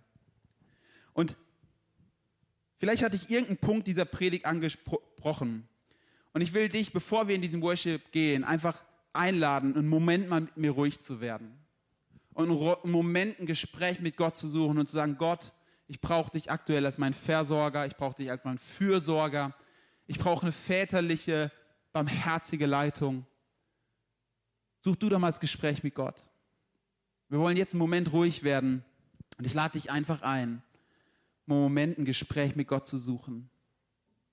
Und 1.13 1.37
vielleicht 2.77 3.03
hatte 3.03 3.17
ich 3.17 3.31
irgendeinen 3.31 3.59
Punkt 3.59 3.87
dieser 3.87 4.05
Predigt 4.05 4.47
angesprochen. 4.47 5.69
Und 6.33 6.41
ich 6.41 6.53
will 6.53 6.69
dich, 6.69 6.93
bevor 6.93 7.29
wir 7.29 7.35
in 7.35 7.43
diesen 7.43 7.63
Worship 7.63 8.13
gehen, 8.13 8.45
einfach 8.45 8.85
einladen, 9.13 9.77
einen 9.77 9.89
Moment 9.89 10.29
mal 10.29 10.43
mit 10.43 10.57
mir 10.57 10.71
ruhig 10.71 11.01
zu 11.01 11.21
werden. 11.21 11.59
Und 12.35 12.51
einen 12.51 12.93
Moment 12.93 13.41
ein 13.41 13.47
Gespräch 13.47 14.01
mit 14.01 14.17
Gott 14.17 14.37
zu 14.37 14.47
suchen 14.47 14.79
und 14.79 14.87
zu 14.87 14.93
sagen, 14.93 15.17
Gott, 15.17 15.55
ich 15.89 16.01
brauche 16.01 16.31
dich 16.33 16.51
aktuell 16.51 16.85
als 16.85 16.99
mein 16.99 17.15
Versorger, 17.15 17.87
ich 17.87 17.97
brauche 17.97 18.17
dich 18.17 18.31
als 18.31 18.45
mein 18.45 18.59
Fürsorger, 18.59 19.55
ich 20.07 20.19
brauche 20.19 20.43
eine 20.43 20.53
väterliche, 20.53 21.51
barmherzige 21.93 22.67
Leitung. 22.67 23.25
Such 24.83 24.97
du 24.97 25.09
doch 25.09 25.19
mal 25.19 25.29
das 25.29 25.41
Gespräch 25.41 25.83
mit 25.83 25.95
Gott. 25.95 26.29
Wir 27.29 27.39
wollen 27.39 27.57
jetzt 27.57 27.73
einen 27.73 27.81
Moment 27.81 28.13
ruhig 28.13 28.43
werden 28.43 28.85
und 29.39 29.47
ich 29.47 29.55
lade 29.55 29.73
dich 29.73 29.91
einfach 29.91 30.23
ein, 30.23 30.63
Moment 31.47 31.99
ein 31.99 32.05
Gespräch 32.05 32.57
mit 32.57 32.69
Gott 32.69 32.87
zu 32.87 32.99
suchen. 32.99 33.49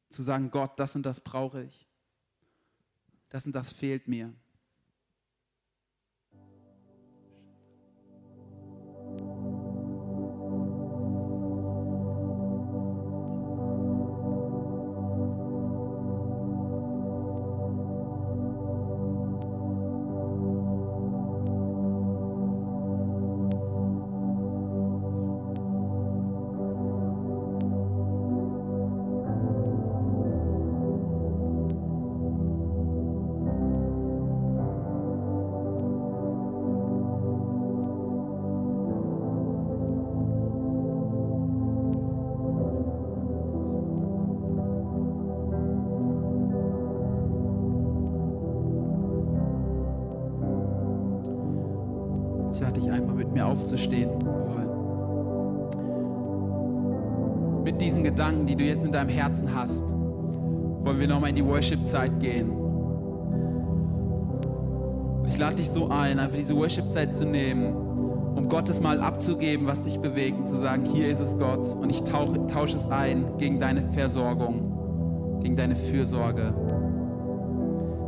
Zu 0.09 0.21
sagen, 0.23 0.51
Gott, 0.51 0.79
das 0.79 0.95
und 0.95 1.03
das 1.03 1.21
brauche 1.21 1.63
ich. 1.63 1.87
Das 3.29 3.45
und 3.45 3.53
das 3.53 3.71
fehlt 3.71 4.07
mir. 4.07 4.33
Aufzustehen 53.63 54.09
wollen. 54.21 54.69
Mit 57.63 57.81
diesen 57.81 58.03
Gedanken, 58.03 58.45
die 58.45 58.55
du 58.55 58.63
jetzt 58.65 58.83
in 58.83 58.91
deinem 58.91 59.09
Herzen 59.09 59.55
hast, 59.55 59.83
wollen 59.89 60.99
wir 60.99 61.07
nochmal 61.07 61.29
in 61.29 61.37
die 61.37 61.45
Worship-Zeit 61.45 62.19
gehen. 62.19 62.51
ich 65.25 65.37
lade 65.39 65.55
dich 65.55 65.69
so 65.69 65.87
ein, 65.87 66.19
einfach 66.19 66.37
diese 66.37 66.55
Worship-Zeit 66.55 67.15
zu 67.15 67.25
nehmen, 67.25 67.73
um 68.35 68.49
Gottes 68.49 68.81
mal 68.81 68.99
abzugeben, 68.99 69.65
was 69.65 69.83
dich 69.83 69.97
bewegt 69.99 70.37
und 70.39 70.47
zu 70.47 70.57
sagen, 70.57 70.83
hier 70.85 71.07
ist 71.09 71.21
es 71.21 71.37
Gott 71.39 71.75
und 71.75 71.89
ich 71.89 72.03
tausche, 72.03 72.45
tausche 72.47 72.75
es 72.77 72.85
ein 72.91 73.25
gegen 73.37 73.59
deine 73.59 73.81
Versorgung, 73.81 75.39
gegen 75.41 75.55
deine 75.55 75.75
Fürsorge. 75.75 76.53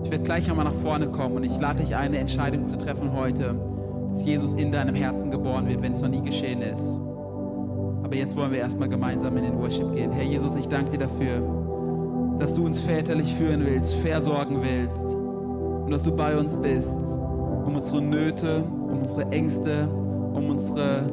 Ich 0.03 0.11
werde 0.11 0.23
gleich 0.23 0.47
nochmal 0.47 0.65
nach 0.65 0.73
vorne 0.73 1.07
kommen 1.07 1.37
und 1.37 1.43
ich 1.43 1.59
lade 1.59 1.81
dich 1.81 1.95
ein, 1.95 2.07
eine 2.07 2.19
Entscheidung 2.19 2.67
zu 2.67 2.77
treffen 2.77 3.11
heute 3.13 3.55
dass 4.15 4.23
Jesus 4.23 4.53
in 4.53 4.71
deinem 4.71 4.95
Herzen 4.95 5.29
geboren 5.29 5.67
wird, 5.67 5.81
wenn 5.81 5.91
es 5.91 6.01
noch 6.01 6.07
nie 6.07 6.21
geschehen 6.21 6.61
ist. 6.61 6.97
Aber 8.01 8.15
jetzt 8.15 8.33
wollen 8.37 8.51
wir 8.51 8.59
erstmal 8.59 8.87
gemeinsam 8.87 9.35
in 9.35 9.43
den 9.43 9.59
Worship 9.59 9.93
gehen. 9.93 10.13
Herr 10.13 10.23
Jesus, 10.23 10.55
ich 10.55 10.69
danke 10.69 10.91
dir 10.91 10.99
dafür, 10.99 11.41
dass 12.39 12.55
du 12.55 12.65
uns 12.65 12.79
väterlich 12.81 13.33
führen 13.35 13.65
willst, 13.65 13.95
versorgen 13.95 14.59
willst 14.61 15.03
und 15.03 15.91
dass 15.91 16.03
du 16.03 16.15
bei 16.15 16.37
uns 16.37 16.55
bist, 16.55 16.97
um 17.65 17.75
unsere 17.75 18.01
Nöte, 18.01 18.63
um 18.63 18.99
unsere 18.99 19.29
Ängste, 19.31 19.89
um 20.33 20.49
unsere 20.49 21.03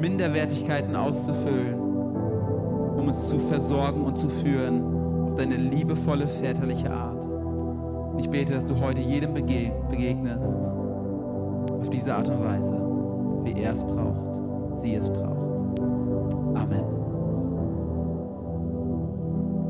Minderwertigkeiten 0.00 0.96
auszufüllen, 0.96 1.74
um 1.74 3.08
uns 3.08 3.28
zu 3.28 3.38
versorgen 3.38 4.00
und 4.00 4.16
zu 4.16 4.30
führen 4.30 4.82
auf 5.24 5.34
deine 5.34 5.56
liebevolle 5.56 6.26
väterliche 6.26 6.90
Art. 6.90 7.28
Ich 8.18 8.30
bete, 8.30 8.54
dass 8.54 8.64
du 8.64 8.80
heute 8.80 9.02
jedem 9.02 9.34
begegnest 9.34 10.77
auf 11.78 11.90
diese 11.90 12.14
Art 12.14 12.28
und 12.28 12.40
Weise, 12.40 12.74
wie 13.44 13.62
er 13.62 13.72
es 13.72 13.84
braucht, 13.84 14.80
sie 14.80 14.94
es 14.94 15.08
braucht. 15.10 15.37